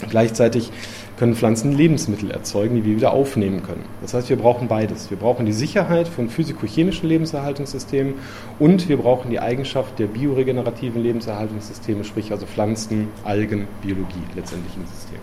Gleichzeitig 0.09 0.71
können 1.17 1.35
Pflanzen 1.35 1.71
Lebensmittel 1.71 2.31
erzeugen, 2.31 2.75
die 2.75 2.83
wir 2.83 2.95
wieder 2.97 3.13
aufnehmen 3.13 3.63
können. 3.63 3.83
Das 4.01 4.13
heißt, 4.13 4.29
wir 4.29 4.35
brauchen 4.35 4.67
beides. 4.67 5.09
Wir 5.09 5.17
brauchen 5.17 5.45
die 5.45 5.53
Sicherheit 5.53 6.07
von 6.07 6.29
physikochemischen 6.29 7.07
Lebenserhaltungssystemen 7.07 8.15
und 8.59 8.89
wir 8.89 8.97
brauchen 8.97 9.29
die 9.29 9.39
Eigenschaft 9.39 9.97
der 9.97 10.07
bioregenerativen 10.07 11.01
Lebenserhaltungssysteme, 11.01 12.03
sprich 12.03 12.31
also 12.31 12.45
Pflanzen, 12.45 13.07
Algen, 13.23 13.67
Biologie 13.81 14.23
letztendlich 14.35 14.75
im 14.75 14.85
System. 14.87 15.19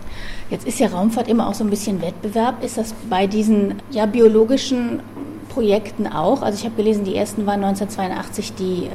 Jetzt 0.49 0.67
ist 0.67 0.79
ja 0.79 0.87
Raumfahrt 0.87 1.27
immer 1.27 1.47
auch 1.47 1.53
so 1.53 1.63
ein 1.63 1.69
bisschen 1.69 2.01
Wettbewerb. 2.01 2.63
Ist 2.63 2.77
das 2.77 2.93
bei 3.09 3.27
diesen 3.27 3.75
ja, 3.91 4.05
biologischen 4.05 5.01
Projekten 5.49 6.07
auch? 6.07 6.41
Also 6.41 6.57
ich 6.57 6.65
habe 6.65 6.75
gelesen, 6.75 7.03
die 7.03 7.15
ersten 7.15 7.45
waren 7.45 7.63
1982 7.63 8.53
die 8.55 8.89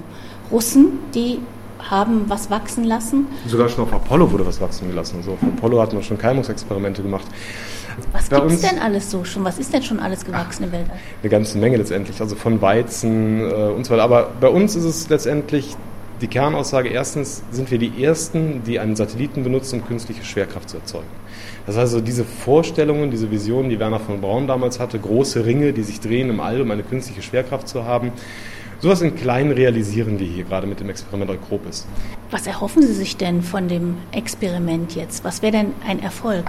Russen, 0.51 0.99
die 1.15 1.39
haben 1.79 2.25
was 2.29 2.51
wachsen 2.51 2.85
lassen. 2.85 3.27
Sogar 3.47 3.69
schon 3.69 3.85
auf 3.85 3.93
Apollo 3.93 4.33
wurde 4.33 4.47
was 4.47 4.61
wachsen 4.61 4.89
gelassen. 4.89 5.17
Also 5.19 5.33
auf 5.33 5.43
Apollo 5.43 5.81
hatten 5.81 5.97
wir 5.97 6.03
schon 6.03 6.19
Keimungsexperimente 6.19 7.03
gemacht. 7.03 7.27
Was 8.13 8.29
gibt 8.29 8.51
es 8.51 8.61
denn 8.61 8.79
alles 8.79 9.11
so 9.11 9.25
schon? 9.25 9.45
Was 9.45 9.59
ist 9.59 9.73
denn 9.73 9.83
schon 9.83 9.99
alles 10.01 10.25
gewachsen 10.25 10.65
im 10.65 10.73
Weltall? 10.73 10.99
Eine 11.23 11.31
ganze 11.31 11.59
Menge 11.59 11.77
letztendlich, 11.77 12.21
also 12.21 12.37
von 12.37 12.61
Weizen 12.63 13.41
äh, 13.41 13.53
und 13.53 13.85
so 13.85 13.93
weiter. 13.93 14.05
Aber 14.05 14.31
bei 14.41 14.49
uns 14.49 14.77
ist 14.77 14.85
es 14.85 15.09
letztendlich 15.09 15.77
die 16.21 16.27
Kernaussage, 16.27 16.89
erstens 16.89 17.43
sind 17.51 17.71
wir 17.71 17.79
die 17.79 18.03
Ersten, 18.03 18.63
die 18.65 18.81
einen 18.81 18.97
Satelliten 18.97 19.45
benutzen, 19.45 19.81
um 19.81 19.87
künstliche 19.87 20.25
Schwerkraft 20.25 20.71
zu 20.71 20.79
erzeugen. 20.79 21.07
Das 21.67 21.77
heißt 21.77 21.95
also, 21.95 22.01
diese 22.01 22.25
Vorstellungen, 22.25 23.11
diese 23.11 23.31
Visionen, 23.31 23.71
die 23.71 23.79
Werner 23.79 24.01
von 24.01 24.21
Braun 24.21 24.47
damals 24.47 24.81
hatte, 24.81 24.99
große 24.99 25.45
Ringe, 25.45 25.73
die 25.73 25.83
sich 25.83 26.01
drehen 26.01 26.31
im 26.31 26.41
All, 26.41 26.61
um 26.61 26.71
eine 26.71 26.83
künstliche 26.83 27.23
Schwerkraft 27.23 27.69
zu 27.69 27.85
haben, 27.85 28.13
Sowas 28.81 29.03
in 29.03 29.17
klein 29.17 29.51
realisieren 29.51 30.21
wir 30.21 30.27
hier 30.29 30.45
gerade 30.45 30.69
mit 30.69 30.79
dem 30.79 30.89
Experiment 30.89 31.29
Eukropis. 31.33 31.85
Was 32.31 32.47
erhoffen 32.47 32.81
Sie 32.83 32.93
sich 32.93 33.17
denn 33.17 33.43
von 33.43 33.67
dem 33.67 33.97
Experiment 34.13 34.95
jetzt? 34.95 35.25
Was 35.25 35.43
wäre 35.43 35.51
denn 35.51 35.73
ein 35.85 36.01
Erfolg? 36.01 36.45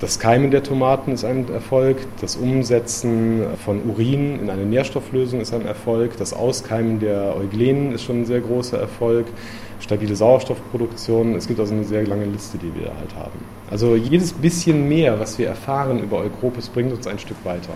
Das 0.00 0.18
Keimen 0.18 0.50
der 0.50 0.62
Tomaten 0.62 1.12
ist 1.12 1.26
ein 1.26 1.46
Erfolg, 1.52 1.98
das 2.22 2.36
Umsetzen 2.36 3.42
von 3.62 3.82
Urin 3.84 4.40
in 4.40 4.48
eine 4.48 4.64
Nährstofflösung 4.64 5.42
ist 5.42 5.52
ein 5.52 5.66
Erfolg, 5.66 6.16
das 6.16 6.32
Auskeimen 6.32 7.00
der 7.00 7.36
Euglenen 7.36 7.92
ist 7.92 8.04
schon 8.04 8.22
ein 8.22 8.26
sehr 8.26 8.40
großer 8.40 8.80
Erfolg, 8.80 9.26
stabile 9.78 10.16
Sauerstoffproduktion, 10.16 11.34
es 11.34 11.46
gibt 11.46 11.60
also 11.60 11.74
eine 11.74 11.84
sehr 11.84 12.06
lange 12.06 12.24
Liste, 12.24 12.56
die 12.56 12.74
wir 12.74 12.86
halt 12.98 13.14
haben. 13.14 13.38
Also 13.70 13.94
jedes 13.94 14.32
bisschen 14.32 14.88
mehr, 14.88 15.20
was 15.20 15.38
wir 15.38 15.48
erfahren 15.48 16.02
über 16.02 16.18
Eukropis, 16.18 16.70
bringt 16.70 16.92
uns 16.92 17.06
ein 17.06 17.18
Stück 17.18 17.36
weiter 17.44 17.74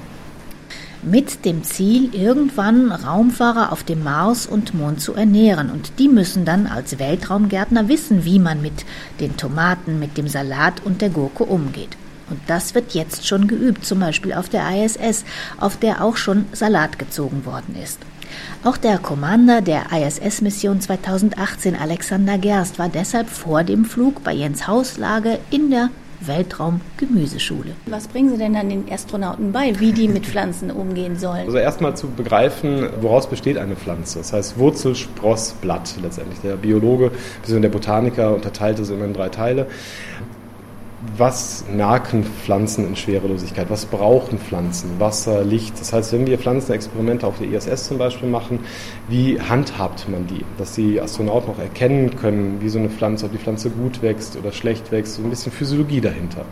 mit 1.06 1.44
dem 1.44 1.62
Ziel, 1.62 2.14
irgendwann 2.14 2.90
Raumfahrer 2.90 3.72
auf 3.72 3.84
dem 3.84 4.02
Mars 4.02 4.46
und 4.46 4.74
Mond 4.74 5.00
zu 5.00 5.14
ernähren. 5.14 5.70
Und 5.70 5.92
die 5.98 6.08
müssen 6.08 6.44
dann 6.44 6.66
als 6.66 6.98
Weltraumgärtner 6.98 7.88
wissen, 7.88 8.24
wie 8.24 8.38
man 8.38 8.60
mit 8.60 8.84
den 9.20 9.36
Tomaten, 9.36 9.98
mit 9.98 10.18
dem 10.18 10.28
Salat 10.28 10.84
und 10.84 11.00
der 11.00 11.10
Gurke 11.10 11.44
umgeht. 11.44 11.96
Und 12.28 12.40
das 12.48 12.74
wird 12.74 12.92
jetzt 12.92 13.26
schon 13.26 13.46
geübt, 13.46 13.86
zum 13.86 14.00
Beispiel 14.00 14.32
auf 14.32 14.48
der 14.48 14.84
ISS, 14.84 15.24
auf 15.58 15.76
der 15.76 16.02
auch 16.02 16.16
schon 16.16 16.46
Salat 16.52 16.98
gezogen 16.98 17.44
worden 17.44 17.76
ist. 17.82 18.00
Auch 18.64 18.76
der 18.76 18.98
Commander 18.98 19.60
der 19.60 19.92
ISS-Mission 19.92 20.80
2018, 20.80 21.76
Alexander 21.76 22.36
Gerst, 22.36 22.80
war 22.80 22.88
deshalb 22.88 23.28
vor 23.28 23.62
dem 23.62 23.84
Flug 23.84 24.24
bei 24.24 24.32
Jens 24.32 24.66
Hauslage 24.66 25.38
in 25.50 25.70
der 25.70 25.90
Weltraum-Gemüseschule. 26.20 27.72
Was 27.86 28.08
bringen 28.08 28.30
Sie 28.30 28.38
denn 28.38 28.54
dann 28.54 28.68
den 28.68 28.84
Astronauten 28.90 29.52
bei, 29.52 29.78
wie 29.80 29.92
die 29.92 30.08
mit 30.08 30.26
Pflanzen 30.26 30.70
umgehen 30.70 31.18
sollen? 31.18 31.46
Also 31.46 31.58
erstmal 31.58 31.96
zu 31.96 32.08
begreifen, 32.08 32.88
woraus 33.00 33.28
besteht 33.28 33.58
eine 33.58 33.76
Pflanze. 33.76 34.18
Das 34.18 34.32
heißt 34.32 34.58
Wurzel, 34.58 34.94
Spross, 34.94 35.54
Blatt 35.60 35.94
letztendlich. 36.02 36.40
Der 36.40 36.56
Biologe 36.56 37.10
bzw. 37.42 37.60
der 37.60 37.68
Botaniker 37.68 38.34
unterteilt 38.34 38.78
es 38.78 38.90
immer 38.90 39.04
in 39.04 39.14
drei 39.14 39.28
Teile 39.28 39.66
was 41.16 41.64
merken 41.72 42.24
Pflanzen 42.24 42.86
in 42.86 42.96
Schwerelosigkeit? 42.96 43.70
Was 43.70 43.86
brauchen 43.86 44.38
Pflanzen? 44.38 44.98
Wasser, 44.98 45.44
Licht. 45.44 45.78
Das 45.80 45.92
heißt, 45.92 46.12
wenn 46.12 46.26
wir 46.26 46.38
Pflanzenexperimente 46.38 47.26
auf 47.26 47.38
der 47.38 47.48
ISS 47.48 47.84
zum 47.84 47.98
Beispiel 47.98 48.28
machen, 48.28 48.60
wie 49.08 49.40
handhabt 49.40 50.08
man 50.08 50.26
die? 50.26 50.44
Dass 50.58 50.72
die 50.72 51.00
Astronauten 51.00 51.50
auch 51.50 51.58
erkennen 51.58 52.16
können, 52.16 52.60
wie 52.60 52.68
so 52.68 52.78
eine 52.78 52.90
Pflanze, 52.90 53.26
ob 53.26 53.32
die 53.32 53.38
Pflanze 53.38 53.70
gut 53.70 54.02
wächst 54.02 54.36
oder 54.36 54.52
schlecht 54.52 54.92
wächst, 54.92 55.14
so 55.14 55.22
ein 55.22 55.30
bisschen 55.30 55.52
Physiologie 55.52 56.00
dahinter. 56.00 56.44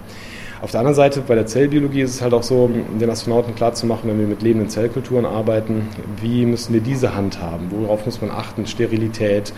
Auf 0.64 0.70
der 0.70 0.80
anderen 0.80 0.94
Seite, 0.94 1.20
bei 1.20 1.34
der 1.34 1.44
Zellbiologie 1.44 2.00
ist 2.00 2.14
es 2.14 2.22
halt 2.22 2.32
auch 2.32 2.42
so, 2.42 2.68
den 2.68 3.10
Astronauten 3.10 3.54
klarzumachen, 3.54 4.08
wenn 4.08 4.18
wir 4.18 4.26
mit 4.26 4.40
lebenden 4.40 4.70
Zellkulturen 4.70 5.26
arbeiten, 5.26 5.90
wie 6.22 6.46
müssen 6.46 6.72
wir 6.72 6.80
diese 6.80 7.14
handhaben? 7.14 7.66
Worauf 7.68 8.06
muss 8.06 8.22
man 8.22 8.30
achten? 8.30 8.66
Sterilität, 8.66 9.52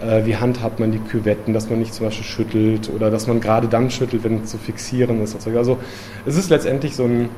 äh, 0.00 0.24
wie 0.24 0.36
handhabt 0.36 0.78
man 0.78 0.92
die 0.92 1.00
Küvetten, 1.00 1.52
dass 1.52 1.68
man 1.68 1.80
nicht 1.80 1.92
zum 1.92 2.06
Beispiel 2.06 2.24
schüttelt 2.24 2.90
oder 2.94 3.10
dass 3.10 3.26
man 3.26 3.40
gerade 3.40 3.66
dann 3.66 3.90
schüttelt, 3.90 4.22
wenn 4.22 4.44
es 4.44 4.50
zu 4.50 4.56
fixieren 4.56 5.20
ist. 5.20 5.34
Also 5.34 5.78
es 6.26 6.36
ist 6.36 6.48
letztendlich 6.48 6.94
so 6.94 7.06
ein 7.06 7.28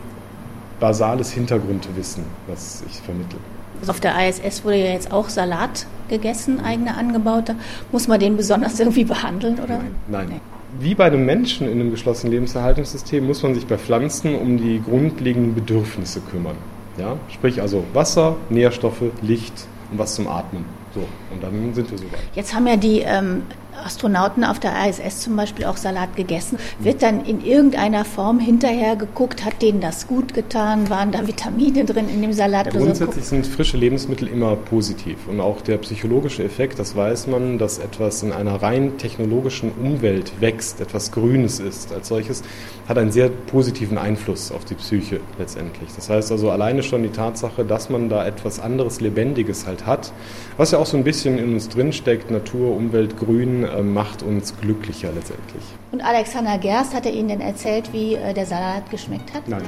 basales 0.79 1.31
Hintergrundwissen, 1.33 2.25
was 2.47 2.85
ich 2.87 3.01
vermittle. 3.01 3.39
Also 3.81 3.93
auf 3.93 4.01
der 4.01 4.29
ISS 4.29 4.67
wurde 4.67 4.77
ja 4.77 4.93
jetzt 4.93 5.13
auch 5.13 5.31
Salat 5.31 5.87
gegessen, 6.11 6.61
eigener 6.63 6.99
angebauter. 6.99 7.55
Muss 7.91 8.07
man 8.07 8.21
den 8.21 8.37
besonders 8.37 8.79
irgendwie 8.79 9.05
behandeln, 9.05 9.61
oder? 9.61 9.79
Nein, 9.79 9.95
nein. 10.09 10.27
Nee 10.29 10.54
wie 10.79 10.95
bei 10.95 11.05
einem 11.05 11.25
Menschen 11.25 11.67
in 11.67 11.81
einem 11.81 11.91
geschlossenen 11.91 12.33
Lebenserhaltungssystem 12.33 13.25
muss 13.25 13.43
man 13.43 13.55
sich 13.55 13.67
bei 13.67 13.79
Pflanzen 13.79 14.35
um 14.35 14.59
die 14.59 14.83
grundlegenden 14.85 15.55
Bedürfnisse 15.55 16.21
kümmern. 16.21 16.57
Ja? 16.99 17.17
Sprich 17.29 17.61
also 17.61 17.85
Wasser, 17.93 18.37
Nährstoffe, 18.51 19.03
Licht 19.23 19.67
und 19.91 19.99
was 19.99 20.15
zum 20.15 20.29
Atmen. 20.29 20.65
So, 20.95 21.01
und 21.33 21.43
dann 21.43 21.75
sind 21.75 21.91
wir 21.91 21.99
soweit. 21.99 22.21
Jetzt 22.35 22.55
haben 22.55 22.67
ja 22.67 22.77
die 22.77 23.01
ähm, 23.01 23.43
Astronauten 23.85 24.44
auf 24.44 24.59
der 24.59 24.73
ISS 24.88 25.20
zum 25.20 25.37
Beispiel 25.37 25.64
auch 25.66 25.77
Salat 25.77 26.16
gegessen. 26.16 26.59
Wird 26.79 27.03
dann 27.03 27.25
in 27.25 27.44
irgendeiner 27.44 28.05
Form 28.05 28.38
hinterher 28.38 28.97
geguckt, 28.97 29.44
hat 29.44 29.62
denen 29.62 29.81
das 29.81 30.07
gut 30.07 30.35
getan? 30.35 30.90
Waren 30.90 31.12
da 31.12 31.27
Vitamine 31.27 31.85
drin 31.85 32.09
in 32.09 32.23
dem 32.23 32.33
Salat? 32.33 32.68
Oder 32.68 32.79
Grundsätzlich 32.79 33.25
so? 33.25 33.31
sind 33.31 33.47
frische 33.47 33.77
Lebensmittel 33.77 34.29
immer 34.29 34.57
positiv. 34.57 35.29
Und 35.29 35.40
auch 35.40 35.61
der 35.61 35.79
psychologische 35.79 36.44
Effekt, 36.44 36.79
das 36.79 36.97
weiß 36.97 37.27
man, 37.27 37.59
dass 37.59 37.79
etwas 37.79 38.23
in 38.23 38.33
einer 38.33 38.62
rein 38.62 38.99
technologischen 38.99 39.73
Umwelt 39.73 40.40
wächst, 40.40 40.81
etwas 40.81 41.12
Grünes 41.12 41.61
ist 41.61 41.92
als 41.92 42.09
solches, 42.09 42.42
hat 42.88 42.99
einen 42.99 43.12
sehr 43.12 43.29
positiven 43.29 43.99
Einfluss 43.99 44.53
auf 44.53 44.64
die 44.64 44.75
Psyche 44.75 45.20
letztendlich. 45.38 45.90
Das 45.94 46.11
heißt 46.11 46.31
also 46.33 46.51
alleine 46.51 46.83
schon 46.83 47.03
die 47.03 47.11
Tatsache, 47.11 47.64
dass 47.64 47.90
man 47.90 48.09
da 48.09 48.27
etwas 48.27 48.61
anderes 48.61 49.01
Lebendiges 49.01 49.66
halt 49.66 49.87
hat, 49.87 50.12
was 50.57 50.70
ja 50.70 50.79
auch 50.79 50.87
so 50.87 50.97
ein 50.97 51.05
bisschen 51.05 51.38
in 51.38 51.55
uns 51.55 51.68
drinsteckt, 51.68 52.31
Natur, 52.31 52.77
Umwelt, 52.77 53.18
Grün, 53.18 53.64
macht 53.83 54.23
uns 54.23 54.55
glücklicher 54.61 55.11
letztendlich. 55.13 55.63
Und 55.93 56.05
Alexander 56.05 56.59
Gerst, 56.59 56.95
hat 56.95 57.07
er 57.07 57.13
Ihnen 57.13 57.29
denn 57.29 57.41
erzählt, 57.41 57.93
wie 57.93 58.15
äh, 58.15 58.35
der 58.35 58.47
Salat 58.47 58.91
geschmeckt 58.91 59.33
hat? 59.35 59.49
Nein. 59.49 59.63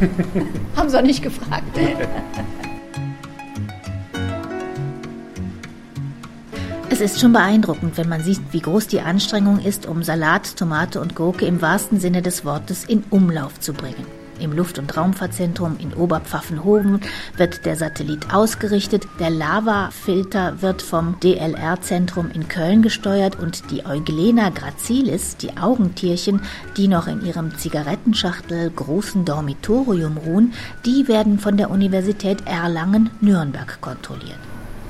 Haben 0.76 0.88
Sie 0.88 0.98
auch 0.98 1.02
nicht 1.02 1.22
gefragt. 1.22 1.64
Es 6.90 7.00
ist 7.00 7.20
schon 7.20 7.32
beeindruckend, 7.32 7.98
wenn 7.98 8.08
man 8.08 8.22
sieht, 8.22 8.40
wie 8.52 8.60
groß 8.60 8.86
die 8.86 9.00
Anstrengung 9.00 9.58
ist, 9.58 9.84
um 9.84 10.04
Salat, 10.04 10.56
Tomate 10.56 11.00
und 11.00 11.16
Gurke 11.16 11.44
im 11.44 11.60
wahrsten 11.60 11.98
Sinne 11.98 12.22
des 12.22 12.44
Wortes 12.44 12.84
in 12.84 13.02
Umlauf 13.10 13.58
zu 13.58 13.72
bringen. 13.72 14.06
Im 14.40 14.52
Luft- 14.52 14.78
und 14.78 14.96
Raumfahrtzentrum 14.96 15.76
in 15.78 15.92
Oberpfaffenhofen 15.94 17.00
wird 17.36 17.64
der 17.66 17.76
Satellit 17.76 18.34
ausgerichtet, 18.34 19.06
der 19.18 19.30
Lavafilter 19.30 20.60
wird 20.62 20.82
vom 20.82 21.18
DLR-Zentrum 21.20 22.30
in 22.32 22.48
Köln 22.48 22.82
gesteuert 22.82 23.38
und 23.38 23.70
die 23.70 23.86
Euglena 23.86 24.50
gracilis, 24.50 25.36
die 25.36 25.56
Augentierchen, 25.56 26.40
die 26.76 26.88
noch 26.88 27.06
in 27.06 27.24
ihrem 27.24 27.56
Zigarettenschachtel 27.56 28.70
großen 28.70 29.24
Dormitorium 29.24 30.16
ruhen, 30.16 30.52
die 30.84 31.08
werden 31.08 31.38
von 31.38 31.56
der 31.56 31.70
Universität 31.70 32.46
Erlangen-Nürnberg 32.46 33.80
kontrolliert. 33.80 34.38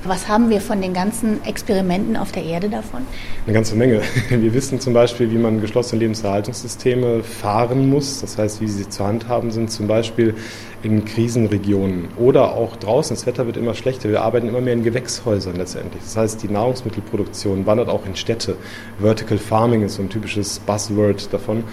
Was 0.07 0.27
haben 0.27 0.51
wir 0.51 0.61
von 0.61 0.81
den 0.81 0.93
ganzen 0.93 1.43
Experimenten 1.45 2.15
auf 2.15 2.31
der 2.31 2.43
Erde 2.43 2.69
davon? 2.69 3.01
Eine 3.45 3.53
ganze 3.55 3.75
Menge. 3.75 4.01
Wir 4.29 4.53
wissen 4.53 4.79
zum 4.79 4.93
Beispiel, 4.93 5.31
wie 5.31 5.37
man 5.39 5.61
geschlossene 5.61 5.99
Lebenserhaltungssysteme 5.99 7.23
fahren 7.23 7.89
muss. 7.89 8.21
Das 8.21 8.37
heißt, 8.37 8.61
wie 8.61 8.67
sie 8.67 8.87
zu 8.87 9.03
handhaben 9.03 9.49
sind, 9.49 9.71
zum 9.71 9.87
Beispiel 9.87 10.35
in 10.83 11.05
Krisenregionen 11.05 12.09
oder 12.17 12.53
auch 12.53 12.75
draußen. 12.75 13.15
Das 13.15 13.25
Wetter 13.25 13.47
wird 13.47 13.57
immer 13.57 13.73
schlechter. 13.73 14.07
Wir 14.07 14.21
arbeiten 14.21 14.47
immer 14.47 14.61
mehr 14.61 14.73
in 14.73 14.83
Gewächshäusern 14.83 15.55
letztendlich. 15.55 16.03
Das 16.03 16.15
heißt, 16.15 16.43
die 16.43 16.49
Nahrungsmittelproduktion 16.49 17.65
wandert 17.65 17.89
auch 17.89 18.05
in 18.05 18.15
Städte. 18.15 18.57
Vertical 18.99 19.39
Farming 19.39 19.81
ist 19.81 19.95
so 19.95 20.03
ein 20.03 20.09
typisches 20.09 20.59
Buzzword 20.59 21.33
davon. 21.33 21.63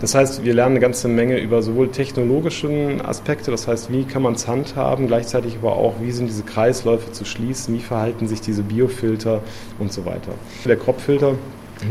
Das 0.00 0.14
heißt, 0.14 0.44
wir 0.44 0.54
lernen 0.54 0.72
eine 0.72 0.80
ganze 0.80 1.08
Menge 1.08 1.38
über 1.38 1.62
sowohl 1.62 1.88
technologische 1.88 2.96
Aspekte, 3.04 3.50
das 3.50 3.68
heißt, 3.68 3.92
wie 3.92 4.04
kann 4.04 4.22
man 4.22 4.32
es 4.32 4.48
handhaben, 4.48 5.08
gleichzeitig 5.08 5.56
aber 5.60 5.76
auch, 5.76 5.94
wie 6.00 6.10
sind 6.10 6.26
diese 6.26 6.42
Kreisläufe 6.42 7.12
zu 7.12 7.26
schließen, 7.26 7.74
wie 7.74 7.80
verhalten 7.80 8.26
sich 8.26 8.40
diese 8.40 8.62
Biofilter 8.62 9.42
und 9.78 9.92
so 9.92 10.06
weiter. 10.06 10.32
Der 10.64 10.76
Kropffilter, 10.76 11.34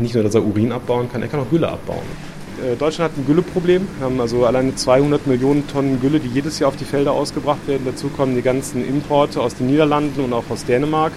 nicht 0.00 0.14
nur, 0.14 0.24
dass 0.24 0.34
er 0.34 0.44
Urin 0.44 0.72
abbauen 0.72 1.10
kann, 1.10 1.22
er 1.22 1.28
kann 1.28 1.38
auch 1.38 1.50
Gülle 1.50 1.68
abbauen. 1.68 2.02
Äh, 2.60 2.74
Deutschland 2.74 3.12
hat 3.12 3.18
ein 3.18 3.26
Gülleproblem. 3.26 3.86
Wir 3.98 4.06
haben 4.06 4.20
also 4.20 4.44
alleine 4.44 4.74
200 4.74 5.28
Millionen 5.28 5.66
Tonnen 5.68 6.00
Gülle, 6.00 6.18
die 6.18 6.28
jedes 6.28 6.58
Jahr 6.58 6.68
auf 6.68 6.76
die 6.76 6.84
Felder 6.84 7.12
ausgebracht 7.12 7.66
werden. 7.68 7.82
Dazu 7.86 8.08
kommen 8.08 8.34
die 8.34 8.42
ganzen 8.42 8.86
Importe 8.86 9.40
aus 9.40 9.54
den 9.54 9.68
Niederlanden 9.68 10.20
und 10.24 10.32
auch 10.32 10.44
aus 10.50 10.64
Dänemark. 10.64 11.12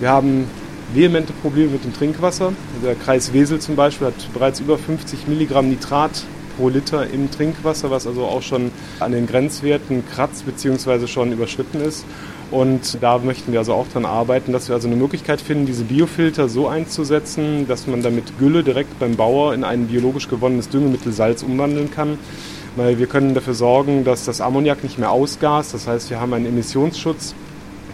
Wir 0.00 0.10
haben 0.10 0.48
vehemente 0.92 1.32
Probleme 1.32 1.72
mit 1.72 1.84
dem 1.84 1.94
Trinkwasser. 1.94 2.52
Der 2.84 2.94
Kreis 2.94 3.32
Wesel 3.32 3.60
zum 3.60 3.76
Beispiel 3.76 4.08
hat 4.08 4.32
bereits 4.32 4.60
über 4.60 4.78
50 4.78 5.28
Milligramm 5.28 5.68
Nitrat 5.68 6.24
pro 6.56 6.68
Liter 6.68 7.08
im 7.10 7.30
Trinkwasser, 7.30 7.90
was 7.90 8.06
also 8.06 8.24
auch 8.24 8.42
schon 8.42 8.70
an 9.00 9.12
den 9.12 9.26
Grenzwerten 9.26 10.04
kratzt 10.14 10.46
bzw. 10.46 11.06
schon 11.06 11.32
überschritten 11.32 11.80
ist. 11.80 12.04
Und 12.50 12.98
da 13.00 13.18
möchten 13.18 13.52
wir 13.52 13.58
also 13.58 13.74
auch 13.74 13.88
daran 13.88 14.06
arbeiten, 14.06 14.52
dass 14.52 14.68
wir 14.68 14.76
also 14.76 14.86
eine 14.86 14.96
Möglichkeit 14.96 15.40
finden, 15.40 15.66
diese 15.66 15.84
Biofilter 15.84 16.48
so 16.48 16.68
einzusetzen, 16.68 17.66
dass 17.66 17.86
man 17.88 18.02
damit 18.02 18.38
Gülle 18.38 18.62
direkt 18.62 18.98
beim 19.00 19.16
Bauer 19.16 19.52
in 19.52 19.64
ein 19.64 19.88
biologisch 19.88 20.28
gewonnenes 20.28 20.68
Düngemittel 20.68 21.12
Salz 21.12 21.42
umwandeln 21.42 21.90
kann. 21.90 22.18
Weil 22.76 22.98
wir 22.98 23.06
können 23.06 23.34
dafür 23.34 23.54
sorgen, 23.54 24.04
dass 24.04 24.26
das 24.26 24.40
Ammoniak 24.40 24.82
nicht 24.84 24.98
mehr 24.98 25.10
ausgast. 25.10 25.74
Das 25.74 25.88
heißt, 25.88 26.10
wir 26.10 26.20
haben 26.20 26.32
einen 26.34 26.46
Emissionsschutz 26.46 27.34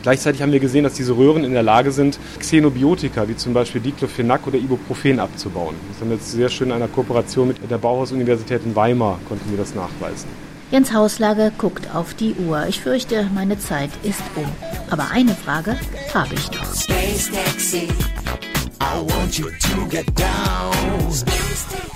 Gleichzeitig 0.02 0.42
haben 0.42 0.52
wir 0.52 0.60
gesehen, 0.60 0.84
dass 0.84 0.94
diese 0.94 1.16
Röhren 1.16 1.44
in 1.44 1.52
der 1.52 1.62
Lage 1.62 1.92
sind, 1.92 2.18
Xenobiotika 2.38 3.28
wie 3.28 3.36
zum 3.36 3.52
Beispiel 3.54 3.80
Diclofenac 3.80 4.46
oder 4.46 4.58
Ibuprofen 4.58 5.20
abzubauen. 5.20 5.74
Das 5.90 6.00
haben 6.00 6.10
wir 6.10 6.16
jetzt 6.16 6.32
sehr 6.32 6.48
schön 6.48 6.68
in 6.68 6.74
einer 6.74 6.88
Kooperation 6.88 7.48
mit 7.48 7.70
der 7.70 7.78
Bauhaus-Universität 7.78 8.62
in 8.64 8.74
Weimar 8.74 9.18
konnten 9.28 9.50
wir 9.50 9.58
das 9.58 9.74
nachweisen. 9.74 10.28
Jens 10.70 10.92
Hauslage 10.92 11.52
guckt 11.58 11.94
auf 11.94 12.14
die 12.14 12.34
Uhr. 12.34 12.66
Ich 12.66 12.80
fürchte, 12.80 13.28
meine 13.34 13.58
Zeit 13.58 13.90
ist 14.02 14.22
um. 14.36 14.46
Aber 14.90 15.10
eine 15.10 15.34
Frage 15.34 15.78
habe 16.14 16.34
ich 16.34 16.50
noch. 16.50 16.72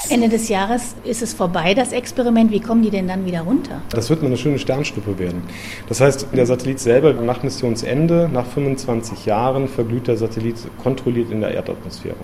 Ende 0.08 0.28
des 0.28 0.48
Jahres 0.48 0.94
ist 1.04 1.22
es 1.22 1.34
vorbei, 1.34 1.74
das 1.74 1.92
Experiment. 1.92 2.50
Wie 2.50 2.60
kommen 2.60 2.82
die 2.82 2.90
denn 2.90 3.08
dann 3.08 3.26
wieder 3.26 3.40
runter? 3.40 3.82
Das 3.90 4.08
wird 4.08 4.22
mal 4.22 4.28
eine 4.28 4.36
schöne 4.36 4.58
Sternschnuppe 4.58 5.18
werden. 5.18 5.42
Das 5.88 6.00
heißt, 6.00 6.28
der 6.32 6.46
Satellit 6.46 6.80
selber 6.80 7.12
nach 7.12 7.42
Missionsende, 7.42 8.30
nach 8.32 8.46
25 8.46 9.26
Jahren, 9.26 9.68
verglüht 9.68 10.06
der 10.06 10.16
Satellit 10.16 10.56
kontrolliert 10.82 11.30
in 11.30 11.40
der 11.40 11.50
Erdatmosphäre. 11.50 12.16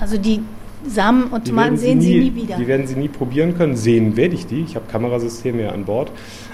Also 0.00 0.16
die 0.16 0.40
Samen 0.86 1.24
und 1.24 1.46
Tomaten 1.46 1.76
sehen 1.76 2.00
Sie 2.00 2.18
nie, 2.18 2.30
nie, 2.30 2.42
wieder. 2.42 2.56
Die 2.56 2.66
werden 2.66 2.86
Sie 2.86 2.96
nie 2.96 3.08
probieren 3.08 3.56
können. 3.56 3.76
Sehen 3.76 4.16
werde 4.16 4.34
ich 4.34 4.46
die. 4.46 4.62
Ich 4.62 4.74
habe 4.74 4.86
Kamerasysteme 4.90 5.62
ja 5.62 5.70
an 5.70 5.84
Bord. 5.84 6.10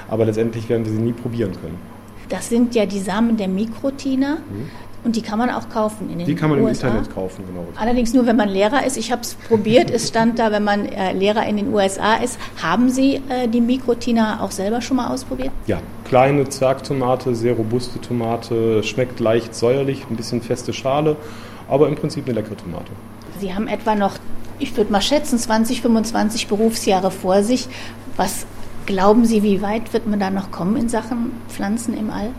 Aber 0.09 0.25
letztendlich 0.25 0.69
werden 0.69 0.85
wir 0.85 0.93
sie 0.93 0.99
nie 0.99 1.13
probieren 1.13 1.53
können. 1.53 1.79
Das 2.29 2.49
sind 2.49 2.75
ja 2.75 2.85
die 2.85 2.99
Samen 2.99 3.37
der 3.37 3.49
Mikrotina. 3.49 4.35
Mhm. 4.35 4.88
Und 5.05 5.15
die 5.17 5.23
kann 5.23 5.39
man 5.39 5.51
auch 5.51 5.69
kaufen 5.69 6.11
in 6.11 6.19
den 6.19 6.27
Die 6.27 6.35
kann 6.35 6.51
man 6.51 6.61
USA. 6.61 6.89
im 6.89 6.95
Internet 6.97 7.15
kaufen, 7.15 7.45
genau. 7.47 7.65
Allerdings 7.77 8.13
nur, 8.15 8.27
wenn 8.27 8.37
man 8.37 8.49
Lehrer 8.49 8.85
ist. 8.85 8.97
Ich 8.97 9.13
habe 9.13 9.23
es 9.23 9.35
probiert. 9.35 9.91
es 9.91 10.09
stand 10.09 10.39
da, 10.39 10.51
wenn 10.51 10.65
man 10.65 10.87
äh, 10.87 11.13
Lehrer 11.13 11.47
in 11.47 11.57
den 11.57 11.73
USA 11.73 12.17
ist. 12.17 12.39
Haben 12.61 12.91
Sie 12.91 13.17
äh, 13.29 13.47
die 13.49 13.61
Mikrotina 13.61 14.41
auch 14.43 14.51
selber 14.51 14.81
schon 14.81 14.97
mal 14.97 15.09
ausprobiert? 15.09 15.51
Ja, 15.67 15.81
kleine 16.05 16.49
Zwergtomate, 16.49 17.35
sehr 17.35 17.55
robuste 17.55 18.01
Tomate, 18.01 18.83
schmeckt 18.83 19.21
leicht 19.21 19.55
säuerlich, 19.55 20.05
ein 20.11 20.17
bisschen 20.17 20.43
feste 20.43 20.73
Schale, 20.73 21.17
aber 21.69 21.89
im 21.89 21.95
Prinzip 21.95 22.25
eine 22.27 22.35
leckere 22.35 22.57
Tomate. 22.57 22.91
Sie 23.39 23.55
haben 23.55 23.69
etwa 23.69 23.95
noch, 23.95 24.15
ich 24.59 24.77
würde 24.77 24.91
mal 24.91 25.01
schätzen, 25.01 25.39
20, 25.39 25.81
25 25.81 26.49
Berufsjahre 26.49 27.11
vor 27.13 27.43
sich. 27.45 27.69
Was 28.17 28.47
glauben 28.87 29.25
Sie, 29.27 29.43
wie 29.45 29.63
weit 29.63 29.93
wird 29.93 30.07
man 30.09 30.19
da 30.19 30.31
noch 30.31 30.51
kommen 30.51 30.77
in 30.77 30.89
Sachen 30.89 31.31
Pflanzen 31.49 31.97
im 31.97 32.11
All? 32.11 32.31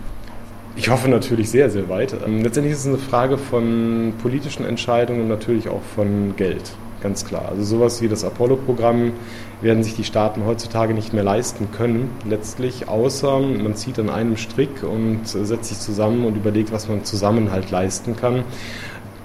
Ich 0.80 0.90
hoffe 0.90 1.10
natürlich 1.10 1.50
sehr, 1.50 1.70
sehr 1.70 1.90
weit. 1.90 2.16
Ähm, 2.26 2.42
letztendlich 2.42 2.72
ist 2.72 2.80
es 2.80 2.88
eine 2.88 2.98
Frage 2.98 3.38
von 3.38 4.14
politischen 4.22 4.64
Entscheidungen 4.66 5.24
und 5.24 5.28
natürlich 5.28 5.68
auch 5.68 5.82
von 5.94 6.38
Geld, 6.38 6.72
ganz 7.04 7.26
klar. 7.26 7.50
Also 7.50 7.64
sowas 7.64 8.02
wie 8.02 8.08
das 8.08 8.24
Apollo-Programm 8.24 9.12
werden 9.60 9.84
sich 9.84 9.96
die 9.98 10.06
Staaten 10.06 10.46
heutzutage 10.46 10.94
nicht 10.94 11.12
mehr 11.12 11.26
leisten 11.26 11.68
können, 11.76 12.10
letztlich, 12.24 12.88
außer 12.88 13.40
man 13.40 13.76
zieht 13.76 14.00
an 14.00 14.10
einem 14.10 14.38
Strick 14.38 14.84
und 14.84 15.28
setzt 15.28 15.66
sich 15.66 15.80
zusammen 15.80 16.24
und 16.24 16.38
überlegt, 16.38 16.72
was 16.72 16.88
man 16.88 17.04
zusammen 17.04 17.52
halt 17.52 17.72
leisten 17.72 18.16
kann 18.16 18.46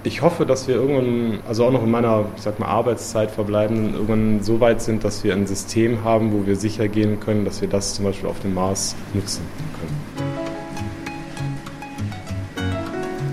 ich 0.03 0.21
hoffe, 0.21 0.45
dass 0.45 0.67
wir 0.67 0.75
irgendwann, 0.75 1.39
also 1.47 1.65
auch 1.65 1.71
noch 1.71 1.81
in 1.81 1.89
meiner, 1.89 2.25
ich 2.35 2.43
sag 2.43 2.59
mal, 2.59 2.67
Arbeitszeit 2.67 3.31
verbleiben, 3.31 3.95
irgendwann 3.95 4.43
so 4.43 4.59
weit 4.59 4.79
sind, 4.79 5.03
dass 5.03 5.23
wir 5.23 5.33
ein 5.33 5.47
System 5.47 6.03
haben, 6.03 6.31
wo 6.31 6.45
wir 6.45 6.57
sicher 6.57 6.87
gehen 6.87 7.19
können, 7.19 7.43
dass 7.43 7.61
wir 7.61 7.67
das 7.67 7.95
zum 7.95 8.05
Beispiel 8.05 8.29
auf 8.29 8.39
dem 8.41 8.53
Mars 8.53 8.95
nutzen 9.15 9.41
können. 9.79 10.24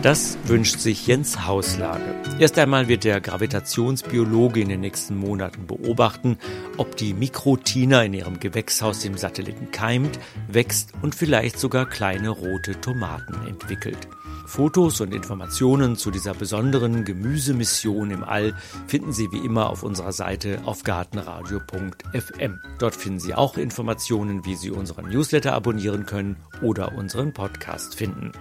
Das 0.03 0.37
wünscht 0.47 0.81
sich 0.81 1.07
Jens 1.07 1.47
Hauslage. 1.47 2.03
Erst 2.41 2.59
einmal 2.59 2.89
wird 2.89 3.05
der 3.05 3.21
Gravitationsbiologe 3.21 4.61
in 4.61 4.69
den 4.69 4.81
nächsten 4.81 5.17
Monaten 5.17 5.69
beobachten, 5.69 6.39
ob 6.77 6.97
die 6.97 7.15
Mikrotina 7.15 8.03
in 8.03 8.13
ihrem 8.13 8.41
Gewächshaus 8.41 9.05
im 9.05 9.17
Satelliten 9.17 9.71
keimt, 9.71 10.19
wächst 10.49 10.93
und 11.03 11.15
vielleicht 11.15 11.57
sogar 11.57 11.89
kleine 11.89 12.31
rote 12.31 12.81
Tomaten 12.81 13.47
entwickelt. 13.47 14.09
Fotos 14.45 15.01
und 15.01 15.15
Informationen 15.15 15.95
zu 15.95 16.11
dieser 16.11 16.35
besonderen 16.35 17.05
Gemüsemission 17.05 18.11
im 18.11 18.25
All 18.25 18.57
finden 18.89 19.13
Sie 19.13 19.31
wie 19.31 19.47
immer 19.47 19.71
auf 19.71 19.85
unserer 19.85 20.13
Seite 20.13 20.63
auf 20.65 20.83
gartenradio.fm. 20.83 22.59
Dort 22.81 22.97
finden 22.97 23.21
Sie 23.21 23.35
auch 23.35 23.57
Informationen, 23.57 24.45
wie 24.45 24.57
Sie 24.57 24.73
unseren 24.73 25.11
Newsletter 25.11 25.53
abonnieren 25.53 26.07
können 26.07 26.39
oder 26.61 26.97
unseren 26.97 27.33
Podcast 27.33 27.95
finden. 27.95 28.33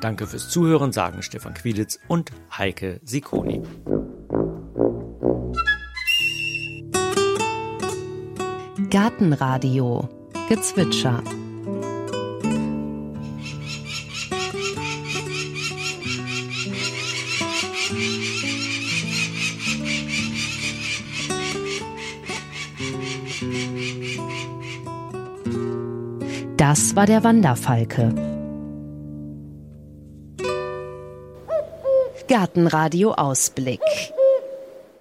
Danke 0.00 0.26
fürs 0.26 0.48
Zuhören, 0.48 0.92
sagen 0.92 1.22
Stefan 1.22 1.54
Quilitz 1.54 1.98
und 2.08 2.30
Heike 2.56 3.00
Sikoni. 3.04 3.62
Gartenradio 8.88 10.08
Gezwitscher 10.48 11.22
Das 26.56 26.94
war 26.94 27.06
der 27.06 27.24
Wanderfalke. 27.24 28.29
Gartenradio 32.30 33.14
Ausblick. 33.14 33.80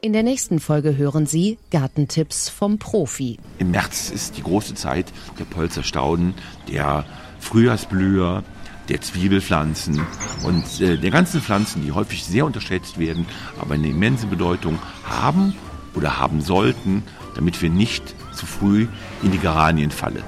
In 0.02 0.14
der 0.14 0.24
nächsten 0.24 0.60
Folge 0.60 0.98
hören 0.98 1.28
Sie 1.28 1.60
Gartentipps 1.70 2.50
vom 2.50 2.80
Profi. 2.80 3.38
Im 3.60 3.70
März 3.70 4.10
ist 4.10 4.36
die 4.36 4.42
große 4.42 4.74
Zeit 4.74 5.06
der 5.38 5.46
Polzerstauden, 5.46 6.34
der 6.68 7.06
Frühjahrsblüher, 7.40 8.44
der 8.88 9.02
Zwiebelpflanzen 9.02 10.02
und 10.44 10.82
äh, 10.82 10.98
der 10.98 11.12
ganzen 11.12 11.40
Pflanzen, 11.40 11.84
die 11.84 11.92
häufig 11.92 12.26
sehr 12.26 12.48
unterschätzt 12.48 12.98
werden, 12.98 13.28
aber 13.62 13.76
eine 13.76 13.90
immense 13.90 14.26
Bedeutung 14.26 14.80
haben 15.04 15.56
oder 15.94 16.18
haben 16.18 16.42
sollten, 16.42 17.04
damit 17.36 17.62
wir 17.62 17.70
nicht 17.70 18.16
zu 18.34 18.48
früh 18.48 18.88
in 19.22 19.30
die 19.30 19.38
Geranien 19.38 19.92
fallen. 19.92 20.24